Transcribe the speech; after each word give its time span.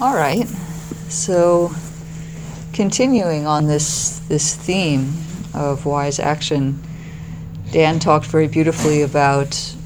All 0.00 0.14
right. 0.14 0.48
So, 1.08 1.70
continuing 2.72 3.46
on 3.46 3.68
this 3.68 4.18
this 4.28 4.56
theme 4.56 5.12
of 5.54 5.86
wise 5.86 6.18
action, 6.18 6.82
Dan 7.70 8.00
talked 8.00 8.26
very 8.26 8.48
beautifully 8.48 9.02
about 9.02 9.76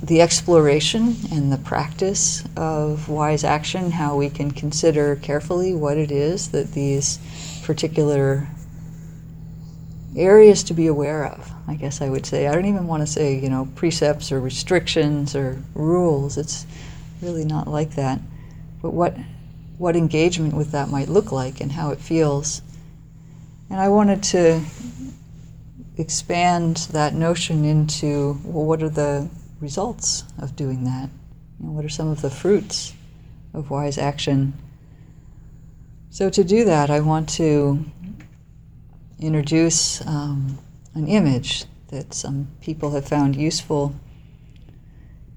the 0.00 0.20
exploration 0.20 1.16
and 1.32 1.52
the 1.52 1.58
practice 1.58 2.44
of 2.56 3.08
wise 3.08 3.42
action, 3.42 3.90
how 3.90 4.14
we 4.14 4.30
can 4.30 4.52
consider 4.52 5.16
carefully 5.16 5.74
what 5.74 5.98
it 5.98 6.12
is 6.12 6.52
that 6.52 6.70
these 6.70 7.18
particular 7.64 8.46
areas 10.14 10.62
to 10.62 10.72
be 10.72 10.86
aware 10.86 11.26
of. 11.26 11.50
I 11.66 11.74
guess 11.74 12.00
I 12.00 12.08
would 12.08 12.26
say. 12.26 12.46
I 12.46 12.54
don't 12.54 12.66
even 12.66 12.86
want 12.86 13.02
to 13.02 13.08
say, 13.08 13.36
you 13.36 13.48
know, 13.48 13.68
precepts 13.74 14.30
or 14.30 14.38
restrictions 14.38 15.34
or 15.34 15.60
rules. 15.74 16.38
It's 16.38 16.64
really 17.20 17.44
not 17.44 17.66
like 17.66 17.96
that. 17.96 18.20
But 18.82 18.92
what 18.92 19.16
what 19.78 19.96
engagement 19.96 20.54
with 20.54 20.72
that 20.72 20.88
might 20.88 21.08
look 21.08 21.32
like 21.32 21.60
and 21.60 21.72
how 21.72 21.90
it 21.90 22.00
feels. 22.00 22.62
And 23.68 23.78
I 23.78 23.88
wanted 23.88 24.22
to 24.24 24.62
expand 25.98 26.76
that 26.92 27.14
notion 27.14 27.64
into 27.64 28.38
well, 28.44 28.64
what 28.64 28.82
are 28.82 28.88
the 28.88 29.28
results 29.60 30.24
of 30.38 30.56
doing 30.56 30.84
that? 30.84 31.10
Know, 31.58 31.72
what 31.72 31.84
are 31.84 31.90
some 31.90 32.08
of 32.08 32.22
the 32.22 32.30
fruits 32.30 32.94
of 33.54 33.70
wise 33.70 33.98
action? 33.98 34.54
So, 36.10 36.30
to 36.30 36.44
do 36.44 36.64
that, 36.64 36.90
I 36.90 37.00
want 37.00 37.28
to 37.30 37.84
introduce 39.18 40.06
um, 40.06 40.58
an 40.94 41.08
image 41.08 41.64
that 41.88 42.12
some 42.12 42.48
people 42.60 42.90
have 42.92 43.06
found 43.06 43.36
useful. 43.36 43.94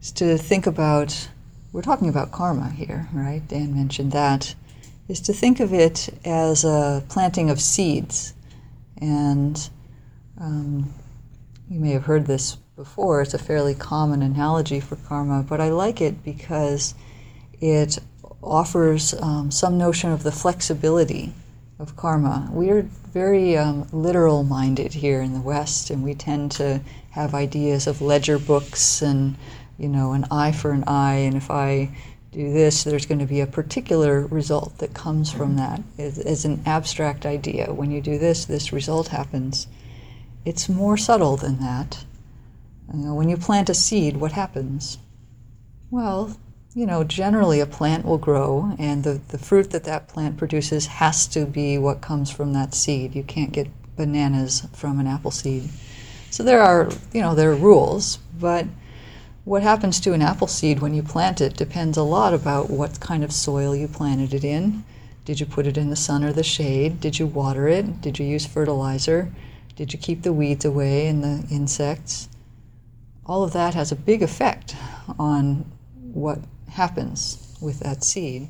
Is 0.02 0.12
to 0.14 0.38
think 0.38 0.68
about, 0.68 1.30
we're 1.72 1.82
talking 1.82 2.10
about 2.10 2.32
karma 2.32 2.70
here, 2.70 3.08
right? 3.14 3.48
Dan 3.48 3.76
mentioned 3.76 4.12
that. 4.12 4.56
Is 5.08 5.20
to 5.22 5.34
think 5.34 5.60
of 5.60 5.74
it 5.74 6.10
as 6.24 6.64
a 6.64 7.04
planting 7.10 7.50
of 7.50 7.60
seeds. 7.60 8.34
And 9.02 9.70
um, 10.40 10.94
you 11.70 11.80
may 11.80 11.92
have 11.92 12.04
heard 12.04 12.28
this 12.28 12.56
before. 12.76 13.22
It's 13.22 13.34
a 13.34 13.40
fairly 13.40 13.76
common 13.76 14.22
analogy 14.22 14.80
for 14.80 14.96
karma, 14.96 15.44
but 15.44 15.60
I 15.60 15.70
like 15.70 16.00
it 16.00 16.24
because 16.24 16.94
it 17.60 17.98
offers 18.42 19.14
um, 19.22 19.52
some 19.52 19.78
notion 19.78 20.12
of 20.12 20.24
the 20.24 20.32
flexibility 20.32 21.34
of 21.80 21.96
karma. 21.96 22.50
We 22.52 22.70
are 22.70 22.84
very 23.14 23.58
um, 23.58 23.88
literal 23.92 24.44
minded 24.44 24.94
here 24.94 25.22
in 25.22 25.34
the 25.34 25.42
West, 25.42 25.90
and 25.90 26.04
we 26.04 26.14
tend 26.14 26.52
to 26.54 26.82
have 27.12 27.34
ideas 27.34 27.88
of 27.88 28.02
ledger 28.02 28.38
books 28.38 29.02
and, 29.02 29.36
you 29.80 29.90
know, 29.90 30.14
an 30.14 30.26
eye 30.30 30.52
for 30.52 30.72
an 30.72 30.84
eye, 30.88 31.16
and 31.16 31.36
if 31.36 31.50
I 31.50 31.90
do 32.32 32.54
this, 32.54 32.84
there's 32.84 33.06
going 33.06 33.20
to 33.20 33.26
be 33.26 33.40
a 33.42 33.48
particular 33.48 34.28
result 34.28 34.78
that 34.78 34.94
comes 34.94 35.32
from 35.32 35.56
mm-hmm. 35.56 35.82
that 35.82 35.82
as, 35.98 36.20
as 36.20 36.46
an 36.46 36.62
abstract 36.66 37.26
idea. 37.26 37.74
When 37.74 37.92
you 37.92 38.02
do 38.02 38.18
this, 38.18 38.46
this 38.46 38.72
result 38.72 39.08
happens. 39.08 39.68
It's 40.46 40.70
more 40.70 40.98
subtle 40.98 41.38
than 41.38 41.60
that. 41.60 42.04
You 42.94 43.06
know, 43.06 43.14
when 43.14 43.30
you 43.30 43.38
plant 43.38 43.70
a 43.70 43.74
seed, 43.74 44.18
what 44.18 44.32
happens? 44.32 44.98
Well, 45.92 46.38
you 46.76 46.86
know, 46.86 47.04
generally 47.04 47.60
a 47.60 47.66
plant 47.66 48.06
will 48.06 48.18
grow, 48.18 48.76
and 48.78 49.04
the, 49.04 49.20
the 49.30 49.40
fruit 49.40 49.72
that 49.72 49.86
that 49.86 50.08
plant 50.08 50.38
produces 50.38 50.86
has 50.86 51.28
to 51.28 51.46
be 51.46 51.78
what 51.78 52.02
comes 52.02 52.30
from 52.30 52.54
that 52.54 52.74
seed. 52.74 53.16
You 53.16 53.24
can't 53.24 53.52
get 53.52 53.68
bananas 53.96 54.68
from 54.74 55.00
an 55.00 55.08
apple 55.08 55.32
seed. 55.32 55.70
So 56.30 56.44
there 56.44 56.62
are, 56.62 56.90
you 57.12 57.22
know, 57.22 57.34
there 57.34 57.52
are 57.52 57.56
rules, 57.56 58.18
but 58.40 58.66
what 59.50 59.64
happens 59.64 60.00
to 60.00 60.14
an 60.14 60.22
apple 60.22 60.46
seed 60.46 60.80
when 60.80 60.94
you 60.94 61.02
plant 61.02 61.42
it 61.42 61.58
depends 61.58 61.98
a 61.98 62.04
lot 62.04 62.36
about 62.36 62.70
what 62.70 63.00
kind 63.00 63.24
of 63.24 63.32
soil 63.32 63.76
you 63.76 63.88
planted 63.88 64.32
it 64.32 64.44
in. 64.44 64.86
Did 65.26 65.40
you 65.40 65.48
put 65.48 65.66
it 65.66 65.76
in 65.76 65.90
the 65.90 65.96
sun 65.96 66.24
or 66.24 66.32
the 66.32 66.44
shade? 66.44 67.02
Did 67.02 67.18
you 67.18 67.26
water 67.26 67.68
it? 67.68 68.00
Did 68.00 68.20
you 68.20 68.28
use 68.28 68.46
fertilizer? 68.46 69.34
Did 69.76 69.92
you 69.92 69.98
keep 69.98 70.22
the 70.22 70.32
weeds 70.32 70.66
away 70.66 71.08
and 71.08 71.24
the 71.24 71.48
insects? 71.50 72.30
All 73.26 73.44
of 73.44 73.52
that 73.54 73.74
has 73.74 73.92
a 73.92 73.96
big 73.96 74.22
effect 74.22 74.76
on 75.18 75.66
what 76.14 76.38
happens 76.70 77.58
with 77.60 77.80
that 77.80 78.04
seed. 78.04 78.50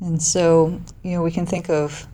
And 0.00 0.20
so, 0.20 0.80
you 1.04 1.12
know, 1.12 1.22
we 1.22 1.30
can 1.30 1.46
think 1.46 1.70
of 1.70 2.08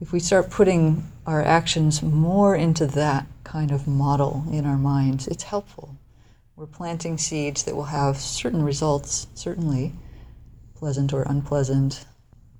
if 0.00 0.12
we 0.12 0.20
start 0.20 0.48
putting 0.48 1.10
our 1.26 1.42
actions 1.42 2.04
more 2.04 2.54
into 2.54 2.86
that 2.86 3.26
kind 3.42 3.72
of 3.72 3.88
model 3.88 4.44
in 4.52 4.64
our 4.64 4.78
minds, 4.78 5.26
it's 5.26 5.42
helpful. 5.42 5.96
We're 6.56 6.66
planting 6.66 7.18
seeds 7.18 7.64
that 7.64 7.74
will 7.74 7.86
have 7.86 8.16
certain 8.16 8.62
results, 8.62 9.26
certainly 9.34 9.92
pleasant 10.76 11.12
or 11.12 11.22
unpleasant, 11.22 12.04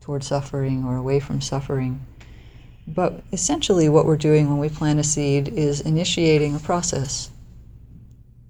toward 0.01 0.25
suffering 0.25 0.85
or 0.85 0.97
away 0.97 1.21
from 1.21 1.41
suffering. 1.41 2.05
But 2.89 3.23
essentially, 3.33 3.89
what 3.89 4.05
we're 4.05 4.17
doing 4.17 4.49
when 4.49 4.59
we 4.59 4.69
plant 4.69 4.99
a 4.99 5.05
seed 5.05 5.47
is 5.47 5.81
initiating 5.81 6.57
a 6.57 6.59
process. 6.59 7.31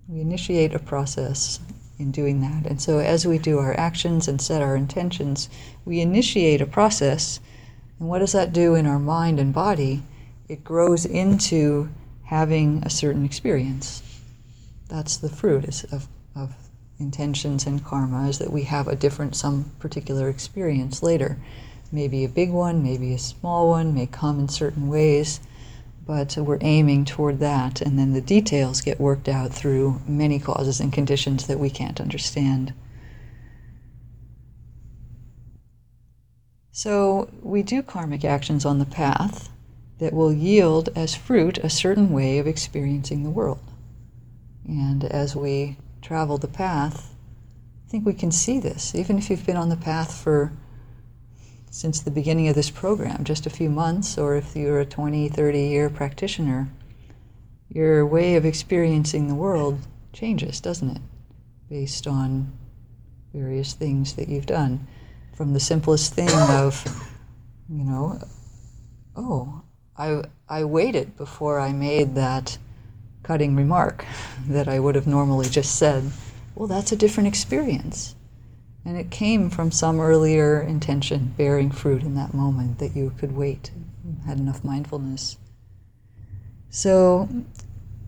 We 0.08 0.22
initiate 0.22 0.72
a 0.72 0.78
process 0.78 1.60
in 1.98 2.10
doing 2.10 2.40
that. 2.40 2.64
And 2.64 2.80
so, 2.80 2.98
as 2.98 3.26
we 3.26 3.36
do 3.36 3.58
our 3.58 3.78
actions 3.78 4.26
and 4.28 4.40
set 4.40 4.62
our 4.62 4.74
intentions, 4.74 5.50
we 5.84 6.00
initiate 6.00 6.62
a 6.62 6.66
process. 6.66 7.38
And 8.00 8.08
what 8.08 8.20
does 8.20 8.32
that 8.32 8.54
do 8.54 8.74
in 8.74 8.86
our 8.86 8.98
mind 8.98 9.38
and 9.38 9.52
body? 9.52 10.04
It 10.48 10.64
grows 10.64 11.04
into 11.04 11.90
having 12.22 12.82
a 12.82 12.88
certain 12.88 13.26
experience. 13.26 14.13
That's 14.88 15.16
the 15.16 15.28
fruit 15.28 15.84
of, 15.92 16.08
of 16.34 16.54
intentions 16.98 17.66
and 17.66 17.84
karma, 17.84 18.28
is 18.28 18.38
that 18.38 18.52
we 18.52 18.64
have 18.64 18.88
a 18.88 18.96
different, 18.96 19.36
some 19.36 19.72
particular 19.78 20.28
experience 20.28 21.02
later. 21.02 21.38
Maybe 21.90 22.24
a 22.24 22.28
big 22.28 22.50
one, 22.50 22.82
maybe 22.82 23.14
a 23.14 23.18
small 23.18 23.68
one, 23.68 23.94
may 23.94 24.06
come 24.06 24.40
in 24.40 24.48
certain 24.48 24.88
ways 24.88 25.40
but 26.06 26.36
we're 26.36 26.58
aiming 26.60 27.04
toward 27.04 27.40
that, 27.40 27.80
and 27.80 27.98
then 27.98 28.12
the 28.12 28.20
details 28.20 28.80
get 28.80 29.00
worked 29.00 29.28
out 29.28 29.52
through 29.52 30.00
many 30.06 30.38
causes 30.38 30.80
and 30.80 30.92
conditions 30.92 31.46
that 31.46 31.58
we 31.58 31.70
can't 31.70 32.00
understand. 32.00 32.74
So, 36.72 37.30
we 37.40 37.62
do 37.62 37.82
karmic 37.82 38.24
actions 38.24 38.64
on 38.64 38.78
the 38.78 38.84
path 38.84 39.48
that 39.98 40.12
will 40.12 40.32
yield 40.32 40.90
as 40.96 41.14
fruit 41.14 41.56
a 41.58 41.70
certain 41.70 42.10
way 42.10 42.38
of 42.38 42.46
experiencing 42.46 43.22
the 43.22 43.30
world. 43.30 43.60
And 44.66 45.04
as 45.04 45.36
we 45.36 45.76
travel 46.02 46.38
the 46.38 46.48
path, 46.48 47.14
I 47.86 47.90
think 47.90 48.06
we 48.06 48.14
can 48.14 48.30
see 48.30 48.58
this. 48.58 48.94
Even 48.94 49.18
if 49.18 49.30
you've 49.30 49.46
been 49.46 49.56
on 49.56 49.68
the 49.68 49.76
path 49.76 50.14
for 50.14 50.52
since 51.70 52.00
the 52.00 52.10
beginning 52.10 52.46
of 52.48 52.54
this 52.54 52.70
program, 52.70 53.24
just 53.24 53.46
a 53.46 53.50
few 53.50 53.68
months, 53.68 54.16
or 54.16 54.36
if 54.36 54.54
you're 54.54 54.78
a 54.78 54.86
20, 54.86 55.28
30 55.28 55.60
year 55.60 55.90
practitioner, 55.90 56.68
your 57.68 58.06
way 58.06 58.36
of 58.36 58.44
experiencing 58.44 59.26
the 59.26 59.34
world 59.34 59.80
changes, 60.12 60.60
doesn't 60.60 60.96
it? 60.96 61.02
Based 61.68 62.06
on 62.06 62.52
various 63.34 63.74
things 63.74 64.14
that 64.14 64.28
you've 64.28 64.46
done. 64.46 64.86
From 65.34 65.52
the 65.52 65.58
simplest 65.58 66.14
thing 66.14 66.28
of, 66.32 66.84
you 67.68 67.82
know, 67.82 68.20
oh, 69.16 69.62
I, 69.96 70.22
I 70.48 70.64
waited 70.64 71.16
before 71.16 71.58
I 71.58 71.72
made 71.72 72.14
that 72.14 72.56
cutting 73.24 73.56
remark 73.56 74.04
that 74.46 74.68
I 74.68 74.78
would 74.78 74.94
have 74.94 75.08
normally 75.08 75.48
just 75.48 75.76
said. 75.76 76.12
Well, 76.54 76.68
that's 76.68 76.92
a 76.92 76.96
different 76.96 77.26
experience. 77.26 78.14
And 78.84 78.96
it 78.96 79.10
came 79.10 79.50
from 79.50 79.72
some 79.72 79.98
earlier 79.98 80.60
intention 80.60 81.34
bearing 81.36 81.72
fruit 81.72 82.02
in 82.02 82.14
that 82.14 82.34
moment 82.34 82.78
that 82.78 82.94
you 82.94 83.12
could 83.18 83.34
wait, 83.34 83.72
had 84.26 84.38
enough 84.38 84.62
mindfulness. 84.62 85.38
So, 86.70 87.28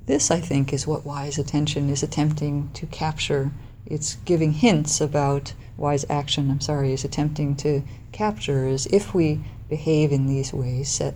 this, 0.04 0.30
I 0.30 0.40
think, 0.40 0.72
is 0.72 0.86
what 0.86 1.06
wise 1.06 1.38
attention 1.38 1.88
is 1.88 2.02
attempting 2.02 2.70
to 2.74 2.86
capture. 2.86 3.50
It's 3.86 4.16
giving 4.24 4.52
hints 4.52 5.00
about 5.00 5.54
wise 5.76 6.04
action, 6.08 6.50
I'm 6.50 6.60
sorry, 6.60 6.92
is 6.92 7.04
attempting 7.04 7.56
to 7.56 7.82
capture 8.12 8.66
is 8.66 8.86
if 8.86 9.14
we 9.14 9.40
behave 9.68 10.12
in 10.12 10.26
these 10.26 10.52
ways, 10.52 10.90
set 10.90 11.14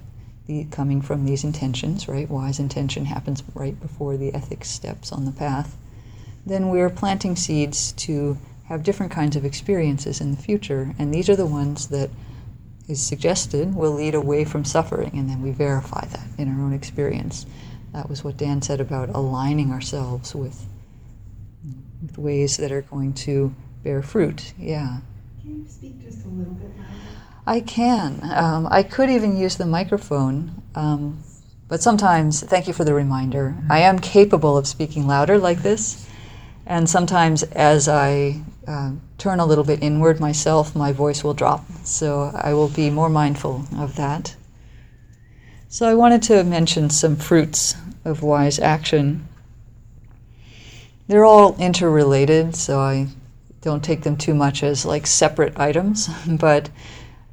the, 0.50 0.64
coming 0.73 1.00
from 1.00 1.25
these 1.25 1.44
intentions, 1.44 2.08
right? 2.08 2.29
Wise 2.29 2.58
intention 2.58 3.05
happens 3.05 3.44
right 3.55 3.81
before 3.81 4.17
the 4.17 4.35
ethics 4.35 4.69
steps 4.69 5.12
on 5.12 5.25
the 5.25 5.31
path. 5.31 5.76
Then 6.44 6.70
we're 6.70 6.91
planting 6.91 7.37
seeds 7.37 7.93
to 7.93 8.37
have 8.64 8.82
different 8.82 9.12
kinds 9.12 9.37
of 9.37 9.44
experiences 9.44 10.20
in 10.20 10.32
the 10.32 10.43
future, 10.43 10.93
and 10.99 11.14
these 11.14 11.29
are 11.29 11.37
the 11.37 11.47
ones 11.47 11.87
that 11.88 12.11
is 12.88 13.00
suggested 13.00 13.76
will 13.76 13.93
lead 13.93 14.17
away 14.17 14.44
from 14.44 14.64
suffering, 14.64 15.12
and 15.14 15.31
then 15.31 15.41
we 15.41 15.52
verify 15.52 16.05
that 16.06 16.26
in 16.37 16.49
our 16.49 16.61
own 16.61 16.73
experience. 16.73 17.47
That 17.93 18.08
was 18.08 18.25
what 18.25 18.37
Dan 18.37 18.61
said 18.61 18.81
about 18.81 19.11
aligning 19.11 19.70
ourselves 19.70 20.35
with, 20.35 20.67
with 22.02 22.19
ways 22.19 22.56
that 22.56 22.73
are 22.73 22.82
going 22.82 23.12
to 23.14 23.55
bear 23.85 24.02
fruit. 24.02 24.52
Yeah. 24.58 24.99
Can 25.43 25.62
you 25.62 25.69
speak 25.69 26.02
just 26.02 26.25
a 26.25 26.29
little 26.29 26.55
bit 26.55 26.76
louder? 26.76 27.10
I 27.46 27.60
can. 27.60 28.20
Um, 28.22 28.69
I 28.70 28.82
could 28.82 29.10
even 29.10 29.37
use 29.37 29.56
the 29.56 29.66
microphone, 29.66 30.62
um, 30.75 31.22
but 31.69 31.82
sometimes, 31.82 32.42
thank 32.42 32.66
you 32.66 32.72
for 32.72 32.84
the 32.84 32.94
reminder, 32.94 33.54
I 33.70 33.81
am 33.81 33.98
capable 33.98 34.58
of 34.58 34.66
speaking 34.66 35.06
louder 35.06 35.38
like 35.38 35.62
this. 35.62 36.06
And 36.66 36.88
sometimes, 36.88 37.42
as 37.42 37.88
I 37.88 38.42
uh, 38.66 38.92
turn 39.19 39.40
a 39.40 39.46
little 39.46 39.64
bit 39.64 39.82
inward 39.82 40.20
myself, 40.20 40.76
my 40.76 40.92
voice 40.92 41.25
will 41.25 41.34
drop. 41.34 41.64
So 41.84 42.31
I 42.34 42.54
will 42.54 42.69
be 42.69 42.90
more 42.90 43.08
mindful 43.08 43.64
of 43.76 43.96
that. 43.96 44.37
So 45.69 45.87
I 45.88 45.94
wanted 45.94 46.22
to 46.25 46.44
mention 46.44 46.90
some 46.90 47.16
fruits 47.16 47.76
of 48.04 48.22
wise 48.22 48.58
action. 48.58 49.28
They're 51.06 51.25
all 51.25 51.56
interrelated, 51.58 52.54
so 52.56 52.81
I 52.81 53.08
don't 53.62 53.84
take 53.84 54.02
them 54.02 54.16
too 54.16 54.34
much 54.34 54.62
as 54.62 54.84
like 54.84 55.06
separate 55.06 55.58
items, 55.58 56.08
but 56.28 56.70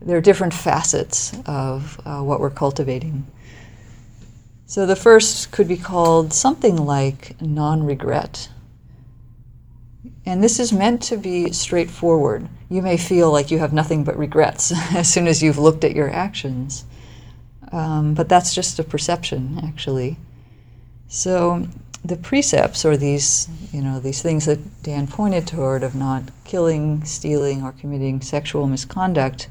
they're 0.02 0.22
different 0.22 0.54
facets 0.54 1.38
of 1.46 2.00
uh, 2.06 2.22
what 2.22 2.40
we're 2.40 2.50
cultivating. 2.50 3.26
So 4.66 4.86
the 4.86 4.96
first 4.96 5.52
could 5.52 5.68
be 5.68 5.78
called 5.78 6.34
something 6.34 6.76
like 6.76 7.42
non 7.42 7.84
regret. 7.84 8.50
And 10.26 10.44
this 10.44 10.60
is 10.60 10.74
meant 10.74 11.02
to 11.04 11.18
be 11.18 11.54
straightforward. 11.54 12.50
You 12.70 12.82
may 12.82 12.98
feel 12.98 13.32
like 13.32 13.50
you 13.50 13.60
have 13.60 13.72
nothing 13.72 14.04
but 14.04 14.18
regrets 14.18 14.74
as 14.94 15.12
soon 15.12 15.28
as 15.28 15.42
you've 15.42 15.58
looked 15.58 15.86
at 15.86 15.96
your 15.96 16.10
actions. 16.10 16.84
Um, 17.72 18.14
but 18.14 18.28
that's 18.28 18.54
just 18.54 18.80
a 18.80 18.84
perception, 18.84 19.60
actually. 19.64 20.18
So 21.08 21.68
the 22.04 22.18
precepts, 22.18 22.84
or 22.84 22.98
these, 22.98 23.48
you 23.72 23.82
know, 23.82 24.00
these 24.00 24.22
things 24.22 24.46
that 24.46 24.84
Dan 24.84 25.08
pointed 25.08 25.48
toward 25.48 25.84
of 25.84 25.96
not 25.96 26.24
killing, 26.44 27.04
stealing, 27.06 27.64
or 27.64 27.72
committing 27.72 28.22
sexual 28.22 28.68
misconduct, 28.68 29.48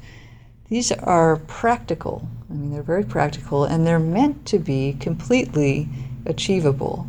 these 0.69 0.91
are 0.91 1.37
practical. 1.47 2.27
I 2.49 2.53
mean, 2.53 2.71
they're 2.71 2.83
very 2.83 3.03
practical, 3.03 3.63
and 3.63 3.85
they're 3.85 3.99
meant 3.99 4.45
to 4.47 4.59
be 4.59 4.93
completely 4.99 5.87
achievable. 6.25 7.07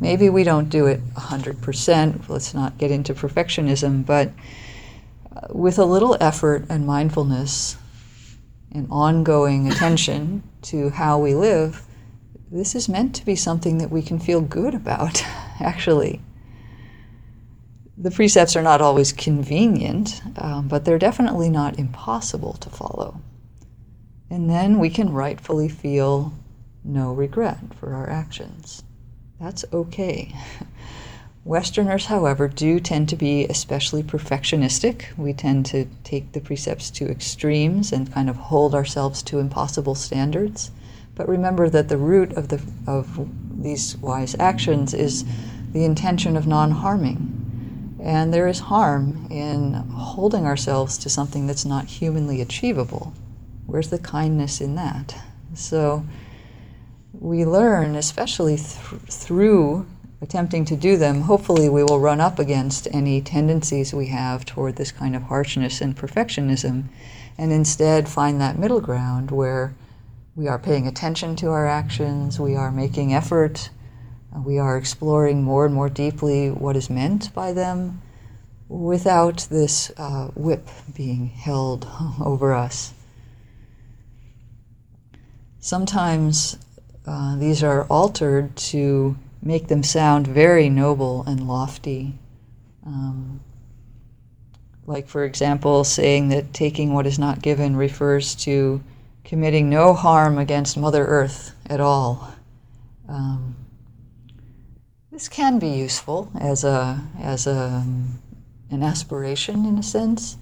Maybe 0.00 0.28
we 0.28 0.44
don't 0.44 0.68
do 0.68 0.86
it 0.86 1.00
100%, 1.14 2.28
let's 2.28 2.54
not 2.54 2.78
get 2.78 2.90
into 2.90 3.14
perfectionism, 3.14 4.04
but 4.04 4.32
uh, 5.34 5.48
with 5.50 5.78
a 5.78 5.84
little 5.84 6.16
effort 6.20 6.66
and 6.68 6.86
mindfulness 6.86 7.76
and 8.72 8.86
ongoing 8.90 9.68
attention 9.72 10.42
to 10.62 10.90
how 10.90 11.18
we 11.18 11.34
live, 11.34 11.82
this 12.50 12.74
is 12.74 12.88
meant 12.88 13.14
to 13.16 13.24
be 13.24 13.34
something 13.34 13.78
that 13.78 13.90
we 13.90 14.02
can 14.02 14.18
feel 14.18 14.40
good 14.40 14.74
about, 14.74 15.24
actually. 15.60 16.20
The 17.96 18.10
precepts 18.10 18.56
are 18.56 18.62
not 18.62 18.80
always 18.80 19.12
convenient, 19.12 20.20
um, 20.36 20.66
but 20.66 20.84
they're 20.84 20.98
definitely 20.98 21.48
not 21.48 21.78
impossible 21.78 22.54
to 22.54 22.68
follow. 22.68 23.20
And 24.28 24.50
then 24.50 24.80
we 24.80 24.90
can 24.90 25.12
rightfully 25.12 25.68
feel 25.68 26.32
no 26.82 27.12
regret 27.12 27.58
for 27.78 27.94
our 27.94 28.10
actions. 28.10 28.82
That's 29.40 29.64
okay. 29.72 30.34
Westerners, 31.44 32.06
however, 32.06 32.48
do 32.48 32.80
tend 32.80 33.08
to 33.10 33.16
be 33.16 33.44
especially 33.44 34.02
perfectionistic. 34.02 35.16
We 35.18 35.34
tend 35.34 35.66
to 35.66 35.84
take 36.02 36.32
the 36.32 36.40
precepts 36.40 36.90
to 36.92 37.08
extremes 37.10 37.92
and 37.92 38.12
kind 38.12 38.30
of 38.30 38.36
hold 38.36 38.74
ourselves 38.74 39.22
to 39.24 39.38
impossible 39.38 39.94
standards. 39.94 40.70
But 41.14 41.28
remember 41.28 41.68
that 41.68 41.88
the 41.88 41.98
root 41.98 42.32
of, 42.32 42.48
the, 42.48 42.62
of 42.86 43.28
these 43.62 43.96
wise 43.98 44.34
actions 44.40 44.94
is 44.94 45.24
the 45.72 45.84
intention 45.84 46.36
of 46.36 46.46
non 46.46 46.70
harming. 46.70 47.33
And 48.04 48.34
there 48.34 48.46
is 48.46 48.60
harm 48.60 49.26
in 49.30 49.72
holding 49.72 50.44
ourselves 50.44 50.98
to 50.98 51.08
something 51.08 51.46
that's 51.46 51.64
not 51.64 51.86
humanly 51.86 52.42
achievable. 52.42 53.14
Where's 53.66 53.88
the 53.88 53.98
kindness 53.98 54.60
in 54.60 54.74
that? 54.74 55.16
So 55.54 56.04
we 57.12 57.46
learn, 57.46 57.94
especially 57.94 58.56
th- 58.56 58.68
through 59.08 59.86
attempting 60.20 60.66
to 60.66 60.76
do 60.76 60.98
them, 60.98 61.22
hopefully 61.22 61.70
we 61.70 61.82
will 61.82 61.98
run 61.98 62.20
up 62.20 62.38
against 62.38 62.88
any 62.92 63.22
tendencies 63.22 63.94
we 63.94 64.08
have 64.08 64.44
toward 64.44 64.76
this 64.76 64.92
kind 64.92 65.16
of 65.16 65.22
harshness 65.22 65.80
and 65.80 65.96
perfectionism 65.96 66.84
and 67.38 67.52
instead 67.52 68.08
find 68.08 68.38
that 68.40 68.58
middle 68.58 68.80
ground 68.80 69.30
where 69.30 69.74
we 70.36 70.46
are 70.46 70.58
paying 70.58 70.86
attention 70.86 71.36
to 71.36 71.48
our 71.48 71.66
actions, 71.66 72.38
we 72.38 72.54
are 72.54 72.70
making 72.70 73.14
effort, 73.14 73.70
we 74.42 74.58
are 74.58 74.76
exploring 74.76 75.42
more 75.42 75.66
and 75.66 75.74
more 75.74 75.88
deeply 75.88 76.50
what 76.50 76.76
is 76.76 76.90
meant 76.90 77.32
by 77.34 77.52
them 77.52 78.00
without 78.68 79.46
this 79.50 79.92
uh, 79.96 80.28
whip 80.34 80.68
being 80.94 81.28
held 81.28 81.86
over 82.20 82.52
us. 82.52 82.92
Sometimes 85.60 86.58
uh, 87.06 87.36
these 87.36 87.62
are 87.62 87.84
altered 87.84 88.54
to 88.56 89.16
make 89.42 89.68
them 89.68 89.82
sound 89.82 90.26
very 90.26 90.68
noble 90.68 91.22
and 91.26 91.46
lofty. 91.46 92.14
Um, 92.84 93.40
like, 94.86 95.08
for 95.08 95.24
example, 95.24 95.84
saying 95.84 96.28
that 96.30 96.52
taking 96.52 96.92
what 96.92 97.06
is 97.06 97.18
not 97.18 97.40
given 97.40 97.76
refers 97.76 98.34
to 98.36 98.82
committing 99.24 99.70
no 99.70 99.94
harm 99.94 100.38
against 100.38 100.76
Mother 100.76 101.04
Earth 101.04 101.54
at 101.66 101.80
all. 101.80 102.34
Um, 103.08 103.56
this 105.14 105.28
can 105.28 105.60
be 105.60 105.68
useful 105.68 106.28
as 106.40 106.64
a 106.64 107.00
as 107.20 107.46
a, 107.46 107.84
an 108.70 108.82
aspiration 108.82 109.64
in 109.64 109.78
a 109.78 109.82
sense, 109.82 110.36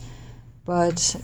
but 0.64 1.14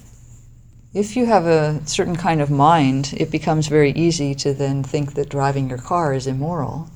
if 0.92 1.16
you 1.16 1.24
have 1.24 1.46
a 1.46 1.80
certain 1.86 2.16
kind 2.16 2.42
of 2.42 2.50
mind, 2.50 3.14
it 3.16 3.30
becomes 3.30 3.66
very 3.66 3.92
easy 3.92 4.34
to 4.34 4.52
then 4.52 4.82
think 4.82 5.14
that 5.14 5.30
driving 5.30 5.70
your 5.70 5.78
car 5.78 6.12
is 6.12 6.26
immoral. 6.26 6.90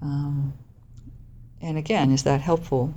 Um, 0.00 0.52
and 1.60 1.78
again, 1.78 2.10
is 2.10 2.24
that 2.24 2.40
helpful? 2.40 2.92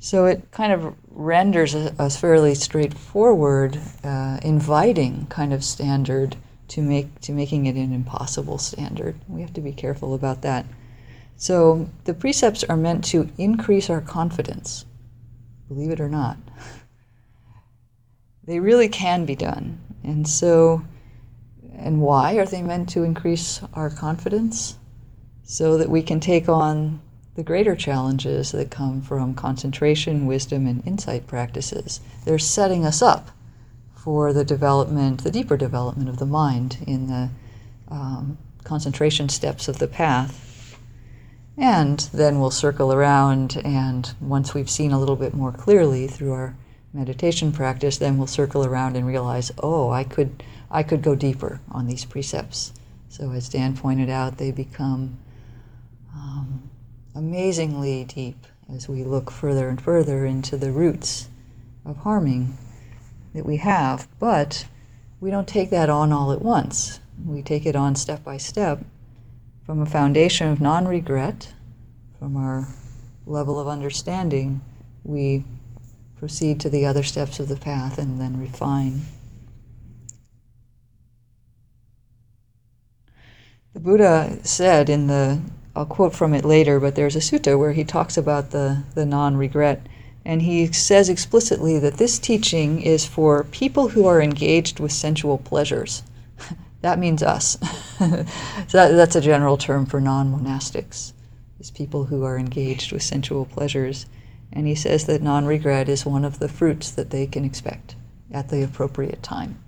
So 0.00 0.24
it 0.26 0.50
kind 0.50 0.72
of 0.72 0.96
renders 1.10 1.76
a, 1.76 1.94
a 1.96 2.10
fairly 2.10 2.56
straightforward, 2.56 3.80
uh, 4.02 4.40
inviting 4.42 5.26
kind 5.26 5.52
of 5.52 5.62
standard 5.62 6.34
to 6.68 6.82
make 6.82 7.20
to 7.20 7.30
making 7.30 7.66
it 7.66 7.76
an 7.76 7.92
impossible 7.92 8.58
standard. 8.58 9.14
We 9.28 9.42
have 9.42 9.52
to 9.52 9.60
be 9.60 9.72
careful 9.72 10.12
about 10.12 10.42
that. 10.42 10.66
So 11.36 11.88
the 12.04 12.14
precepts 12.14 12.64
are 12.64 12.76
meant 12.76 13.04
to 13.06 13.30
increase 13.38 13.90
our 13.90 14.00
confidence, 14.00 14.84
believe 15.68 15.90
it 15.90 16.00
or 16.00 16.08
not. 16.08 16.36
They 18.44 18.60
really 18.60 18.88
can 18.88 19.24
be 19.24 19.34
done. 19.34 19.80
And 20.02 20.28
so, 20.28 20.82
and 21.76 22.00
why 22.00 22.34
are 22.34 22.46
they 22.46 22.62
meant 22.62 22.90
to 22.90 23.02
increase 23.02 23.60
our 23.72 23.90
confidence? 23.90 24.76
so 25.44 25.76
that 25.76 25.90
we 25.90 26.02
can 26.02 26.20
take 26.20 26.48
on 26.48 27.00
the 27.36 27.42
greater 27.42 27.76
challenges 27.76 28.52
that 28.52 28.70
come 28.70 29.02
from 29.02 29.34
concentration, 29.34 30.26
wisdom, 30.26 30.66
and 30.66 30.86
insight 30.86 31.26
practices. 31.26 32.00
They're 32.24 32.38
setting 32.38 32.84
us 32.86 33.02
up 33.02 33.30
for 33.94 34.32
the 34.32 34.44
development, 34.44 35.22
the 35.22 35.30
deeper 35.30 35.56
development 35.56 36.08
of 36.08 36.18
the 36.18 36.26
mind 36.26 36.78
in 36.86 37.08
the 37.08 37.28
um, 37.88 38.38
concentration 38.62 39.28
steps 39.28 39.68
of 39.68 39.78
the 39.78 39.88
path. 39.88 40.40
And 41.56 42.00
then 42.12 42.40
we'll 42.40 42.50
circle 42.50 42.92
around, 42.92 43.60
and 43.64 44.12
once 44.20 44.54
we've 44.54 44.70
seen 44.70 44.90
a 44.90 44.98
little 44.98 45.14
bit 45.14 45.34
more 45.34 45.52
clearly 45.52 46.08
through 46.08 46.32
our 46.32 46.56
meditation 46.92 47.52
practice, 47.52 47.98
then 47.98 48.18
we'll 48.18 48.26
circle 48.26 48.64
around 48.64 48.96
and 48.96 49.06
realize, 49.06 49.52
oh, 49.62 49.90
I 49.90 50.02
could, 50.02 50.42
I 50.70 50.82
could 50.82 51.02
go 51.02 51.14
deeper 51.14 51.60
on 51.70 51.86
these 51.86 52.04
precepts. 52.04 52.72
So, 53.08 53.30
as 53.30 53.48
Dan 53.48 53.76
pointed 53.76 54.10
out, 54.10 54.38
they 54.38 54.50
become 54.50 55.18
um, 56.12 56.70
amazingly 57.14 58.04
deep 58.04 58.46
as 58.74 58.88
we 58.88 59.04
look 59.04 59.30
further 59.30 59.68
and 59.68 59.80
further 59.80 60.24
into 60.24 60.56
the 60.56 60.72
roots 60.72 61.28
of 61.84 61.98
harming 61.98 62.58
that 63.32 63.46
we 63.46 63.58
have. 63.58 64.08
But 64.18 64.66
we 65.20 65.30
don't 65.30 65.46
take 65.46 65.70
that 65.70 65.88
on 65.88 66.12
all 66.12 66.32
at 66.32 66.42
once. 66.42 66.98
We 67.24 67.42
take 67.42 67.66
it 67.66 67.76
on 67.76 67.94
step 67.94 68.24
by 68.24 68.38
step 68.38 68.84
from 69.64 69.80
a 69.80 69.86
foundation 69.86 70.50
of 70.50 70.60
non 70.60 70.86
regret, 70.86 71.52
from 72.18 72.36
our 72.36 72.68
level 73.26 73.58
of 73.58 73.68
understanding. 73.68 74.60
We 75.04 75.44
proceed 76.16 76.60
to 76.60 76.70
the 76.70 76.86
other 76.86 77.02
steps 77.02 77.40
of 77.40 77.48
the 77.48 77.56
path 77.56 77.98
and 77.98 78.20
then 78.20 78.40
refine. 78.40 79.02
The 83.74 83.80
Buddha 83.80 84.38
said 84.42 84.88
in 84.88 85.08
the 85.08 85.40
I'll 85.76 85.86
quote 85.86 86.14
from 86.14 86.34
it 86.34 86.44
later, 86.44 86.78
but 86.78 86.94
there's 86.94 87.16
a 87.16 87.20
sutta 87.20 87.58
where 87.58 87.72
he 87.72 87.82
talks 87.82 88.16
about 88.16 88.50
the, 88.50 88.84
the 88.94 89.04
non 89.04 89.36
regret. 89.36 89.86
And 90.24 90.40
he 90.42 90.72
says 90.72 91.08
explicitly 91.08 91.78
that 91.80 91.98
this 91.98 92.18
teaching 92.18 92.80
is 92.80 93.04
for 93.04 93.44
people 93.44 93.88
who 93.88 94.06
are 94.06 94.22
engaged 94.22 94.78
with 94.78 94.92
sensual 94.92 95.36
pleasures. 95.38 96.02
that 96.84 96.98
means 96.98 97.22
us. 97.22 97.58
so 97.98 98.26
that, 98.72 98.92
that's 98.92 99.16
a 99.16 99.20
general 99.22 99.56
term 99.56 99.86
for 99.86 100.02
non 100.02 100.30
monastics, 100.30 101.14
is 101.58 101.70
people 101.70 102.04
who 102.04 102.24
are 102.24 102.38
engaged 102.38 102.92
with 102.92 103.02
sensual 103.02 103.46
pleasures. 103.46 104.04
And 104.52 104.66
he 104.66 104.74
says 104.74 105.06
that 105.06 105.22
non 105.22 105.46
regret 105.46 105.88
is 105.88 106.04
one 106.04 106.26
of 106.26 106.40
the 106.40 106.48
fruits 106.48 106.90
that 106.90 107.08
they 107.08 107.26
can 107.26 107.42
expect 107.42 107.96
at 108.30 108.50
the 108.50 108.62
appropriate 108.62 109.22
time. 109.22 109.58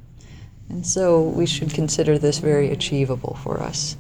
And 0.69 0.87
so 0.87 1.23
we 1.23 1.47
should 1.47 1.73
consider 1.73 2.19
this 2.19 2.39
very 2.39 2.71
achievable 2.71 3.39
for 3.43 3.63
us. 3.63 3.97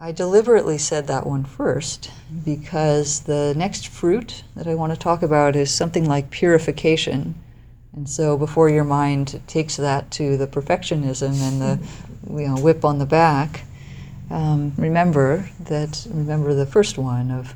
I 0.00 0.10
deliberately 0.10 0.78
said 0.78 1.06
that 1.06 1.28
one 1.28 1.44
first 1.44 2.10
because 2.44 3.20
the 3.20 3.54
next 3.56 3.86
fruit 3.86 4.42
that 4.56 4.66
I 4.66 4.74
want 4.74 4.92
to 4.92 4.98
talk 4.98 5.22
about 5.22 5.54
is 5.54 5.72
something 5.72 6.06
like 6.08 6.30
purification. 6.30 7.36
And 7.94 8.08
so 8.08 8.36
before 8.36 8.68
your 8.68 8.84
mind 8.84 9.40
takes 9.46 9.76
that 9.76 10.10
to 10.12 10.36
the 10.36 10.46
perfectionism 10.46 11.40
and 11.40 11.60
the 11.60 11.78
you 12.28 12.48
know, 12.48 12.56
whip 12.56 12.84
on 12.84 12.98
the 12.98 13.06
back, 13.06 13.64
um, 14.30 14.72
remember 14.76 15.48
that 15.60 16.06
remember 16.10 16.54
the 16.54 16.66
first 16.66 16.98
one 16.98 17.30
of 17.30 17.54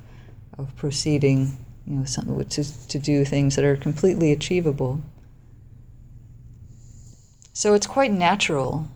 of 0.59 0.75
proceeding, 0.77 1.57
you 1.87 1.97
know, 1.97 2.05
some, 2.05 2.45
to, 2.45 2.89
to 2.89 2.99
do 2.99 3.25
things 3.25 3.55
that 3.57 3.65
are 3.65 3.77
completely 3.77 4.33
achievable. 4.33 5.01
So 7.53 7.75
it's 7.75 7.87
quite 7.87 8.13
natural. 8.13 8.89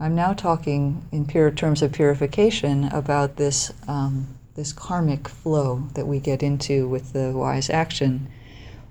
I'm 0.00 0.14
now 0.14 0.32
talking 0.32 1.06
in 1.12 1.26
pure 1.26 1.50
terms 1.50 1.82
of 1.82 1.92
purification 1.92 2.84
about 2.84 3.36
this 3.36 3.72
um, 3.86 4.28
this 4.54 4.72
karmic 4.72 5.28
flow 5.28 5.88
that 5.94 6.06
we 6.06 6.20
get 6.20 6.42
into 6.42 6.88
with 6.88 7.12
the 7.12 7.32
wise 7.32 7.70
action. 7.70 8.28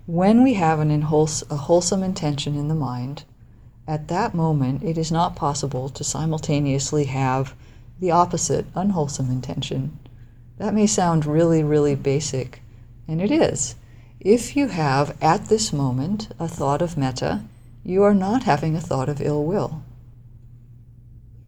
When 0.05 0.43
we 0.43 0.55
have 0.55 0.79
an 0.79 0.91
inwholes- 0.91 1.43
a 1.49 1.55
wholesome 1.55 2.03
intention 2.03 2.55
in 2.55 2.67
the 2.67 2.75
mind, 2.75 3.23
at 3.87 4.09
that 4.09 4.33
moment 4.33 4.83
it 4.83 4.97
is 4.97 5.11
not 5.11 5.35
possible 5.35 5.87
to 5.87 6.03
simultaneously 6.03 7.05
have 7.05 7.53
the 7.99 8.11
opposite, 8.11 8.65
unwholesome 8.75 9.31
intention. 9.31 9.97
That 10.57 10.73
may 10.73 10.87
sound 10.87 11.25
really, 11.25 11.63
really 11.63 11.95
basic, 11.95 12.61
and 13.07 13.21
it 13.21 13.31
is. 13.31 13.75
If 14.19 14.57
you 14.57 14.67
have 14.67 15.15
at 15.21 15.45
this 15.45 15.71
moment 15.71 16.27
a 16.37 16.49
thought 16.49 16.81
of 16.81 16.97
metta, 16.97 17.41
you 17.83 18.03
are 18.03 18.13
not 18.13 18.43
having 18.43 18.75
a 18.75 18.81
thought 18.81 19.07
of 19.09 19.21
ill 19.21 19.43
will. 19.45 19.83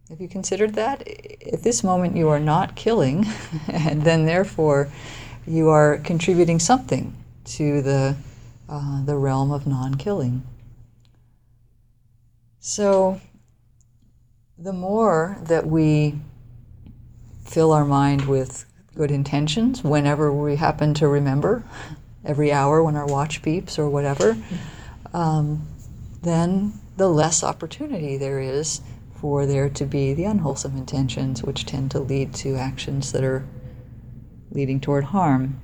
Have 0.09 0.21
you 0.21 0.27
considered 0.27 0.75
that? 0.75 1.05
At 1.51 1.63
this 1.63 1.83
moment, 1.83 2.15
you 2.15 2.29
are 2.29 2.39
not 2.39 2.75
killing, 2.75 3.25
and 3.67 4.03
then 4.03 4.25
therefore, 4.25 4.89
you 5.45 5.67
are 5.69 5.97
contributing 5.97 6.59
something 6.59 7.13
to 7.45 7.81
the, 7.81 8.15
uh, 8.67 9.03
the 9.05 9.17
realm 9.17 9.51
of 9.51 9.67
non 9.67 9.95
killing. 9.95 10.43
So, 12.59 13.21
the 14.57 14.73
more 14.73 15.37
that 15.43 15.67
we 15.67 16.15
fill 17.43 17.71
our 17.71 17.85
mind 17.85 18.25
with 18.25 18.65
good 18.95 19.11
intentions 19.11 19.83
whenever 19.83 20.31
we 20.31 20.55
happen 20.55 20.93
to 20.95 21.07
remember, 21.07 21.63
every 22.23 22.51
hour 22.51 22.83
when 22.83 22.95
our 22.95 23.05
watch 23.05 23.41
beeps 23.41 23.77
or 23.77 23.89
whatever, 23.89 24.35
um, 25.13 25.67
then 26.23 26.73
the 26.97 27.09
less 27.09 27.43
opportunity 27.43 28.17
there 28.17 28.39
is 28.39 28.81
for 29.13 29.45
there 29.45 29.69
to 29.69 29.85
be 29.85 30.13
the 30.13 30.23
unwholesome 30.25 30.77
intentions, 30.77 31.43
which 31.43 31.65
tend 31.65 31.91
to 31.91 31.99
lead 31.99 32.33
to 32.33 32.55
actions 32.55 33.11
that 33.11 33.23
are 33.23 33.45
leading 34.51 34.79
toward 34.79 35.05
harm. 35.05 35.61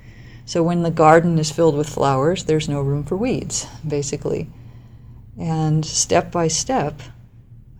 So 0.52 0.62
when 0.62 0.82
the 0.82 0.92
garden 0.92 1.40
is 1.40 1.50
filled 1.50 1.78
with 1.78 1.88
flowers, 1.88 2.44
there's 2.44 2.68
no 2.68 2.82
room 2.82 3.06
for 3.06 3.16
weeds, 3.16 3.68
basically. 3.88 4.50
And 5.40 5.86
step 5.86 6.30
by 6.30 6.50
step, 6.50 7.02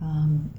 um, 0.00 0.54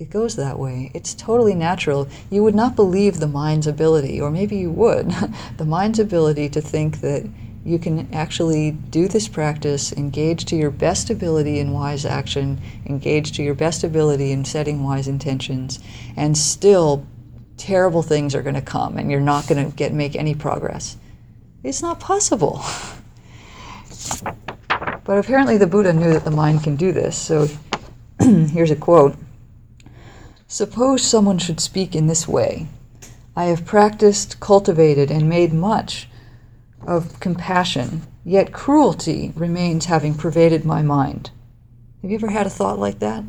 it 0.00 0.10
goes 0.10 0.34
that 0.34 0.58
way. 0.58 0.90
It's 0.94 1.14
totally 1.14 1.54
natural. 1.54 2.08
You 2.28 2.42
would 2.42 2.56
not 2.56 2.74
believe 2.74 3.20
the 3.20 3.28
mind's 3.28 3.68
ability, 3.68 4.20
or 4.20 4.32
maybe 4.32 4.56
you 4.56 4.72
would, 4.72 5.14
the 5.58 5.64
mind's 5.64 6.00
ability 6.00 6.48
to 6.48 6.60
think 6.60 7.02
that 7.02 7.30
you 7.64 7.78
can 7.78 8.12
actually 8.12 8.72
do 8.72 9.06
this 9.06 9.28
practice, 9.28 9.92
engage 9.92 10.44
to 10.46 10.56
your 10.56 10.72
best 10.72 11.08
ability 11.08 11.60
in 11.60 11.70
wise 11.70 12.04
action, 12.04 12.60
engage 12.86 13.30
to 13.36 13.44
your 13.44 13.54
best 13.54 13.84
ability 13.84 14.32
in 14.32 14.44
setting 14.44 14.82
wise 14.82 15.06
intentions, 15.06 15.78
and 16.16 16.36
still 16.36 17.06
terrible 17.56 18.02
things 18.02 18.34
are 18.34 18.42
going 18.42 18.56
to 18.56 18.60
come 18.60 18.98
and 18.98 19.08
you're 19.08 19.20
not 19.20 19.46
going 19.46 19.70
to 19.70 19.76
get 19.76 19.92
make 19.92 20.16
any 20.16 20.34
progress. 20.34 20.96
It's 21.62 21.82
not 21.82 22.00
possible. 22.00 22.64
But 25.04 25.18
apparently 25.18 25.56
the 25.58 25.66
Buddha 25.66 25.92
knew 25.92 26.12
that 26.12 26.24
the 26.24 26.30
mind 26.30 26.64
can 26.64 26.76
do 26.76 26.92
this. 26.92 27.16
So 27.16 27.48
here's 28.20 28.70
a 28.70 28.76
quote. 28.76 29.16
Suppose 30.48 31.02
someone 31.02 31.38
should 31.38 31.60
speak 31.60 31.94
in 31.94 32.06
this 32.06 32.28
way 32.28 32.68
I 33.34 33.44
have 33.44 33.64
practiced, 33.64 34.40
cultivated, 34.40 35.10
and 35.10 35.28
made 35.28 35.54
much 35.54 36.08
of 36.86 37.18
compassion, 37.20 38.02
yet 38.24 38.52
cruelty 38.52 39.32
remains 39.34 39.86
having 39.86 40.14
pervaded 40.14 40.64
my 40.64 40.82
mind. 40.82 41.30
Have 42.02 42.10
you 42.10 42.16
ever 42.16 42.30
had 42.30 42.46
a 42.46 42.50
thought 42.50 42.78
like 42.78 42.98
that? 42.98 43.24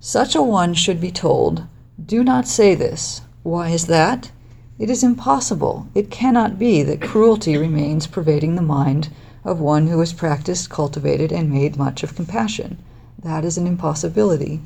Such 0.00 0.34
a 0.34 0.42
one 0.42 0.72
should 0.72 1.00
be 1.00 1.10
told, 1.10 1.66
Do 2.02 2.24
not 2.24 2.48
say 2.48 2.74
this. 2.74 3.20
Why 3.42 3.68
is 3.70 3.86
that? 3.88 4.30
It 4.76 4.90
is 4.90 5.04
impossible. 5.04 5.86
It 5.94 6.10
cannot 6.10 6.58
be 6.58 6.82
that 6.82 7.00
cruelty 7.00 7.56
remains 7.56 8.08
pervading 8.08 8.56
the 8.56 8.62
mind 8.62 9.08
of 9.44 9.60
one 9.60 9.86
who 9.86 10.00
has 10.00 10.12
practiced, 10.12 10.68
cultivated, 10.68 11.30
and 11.30 11.48
made 11.48 11.76
much 11.76 12.02
of 12.02 12.16
compassion. 12.16 12.78
That 13.22 13.44
is 13.44 13.56
an 13.56 13.68
impossibility. 13.68 14.60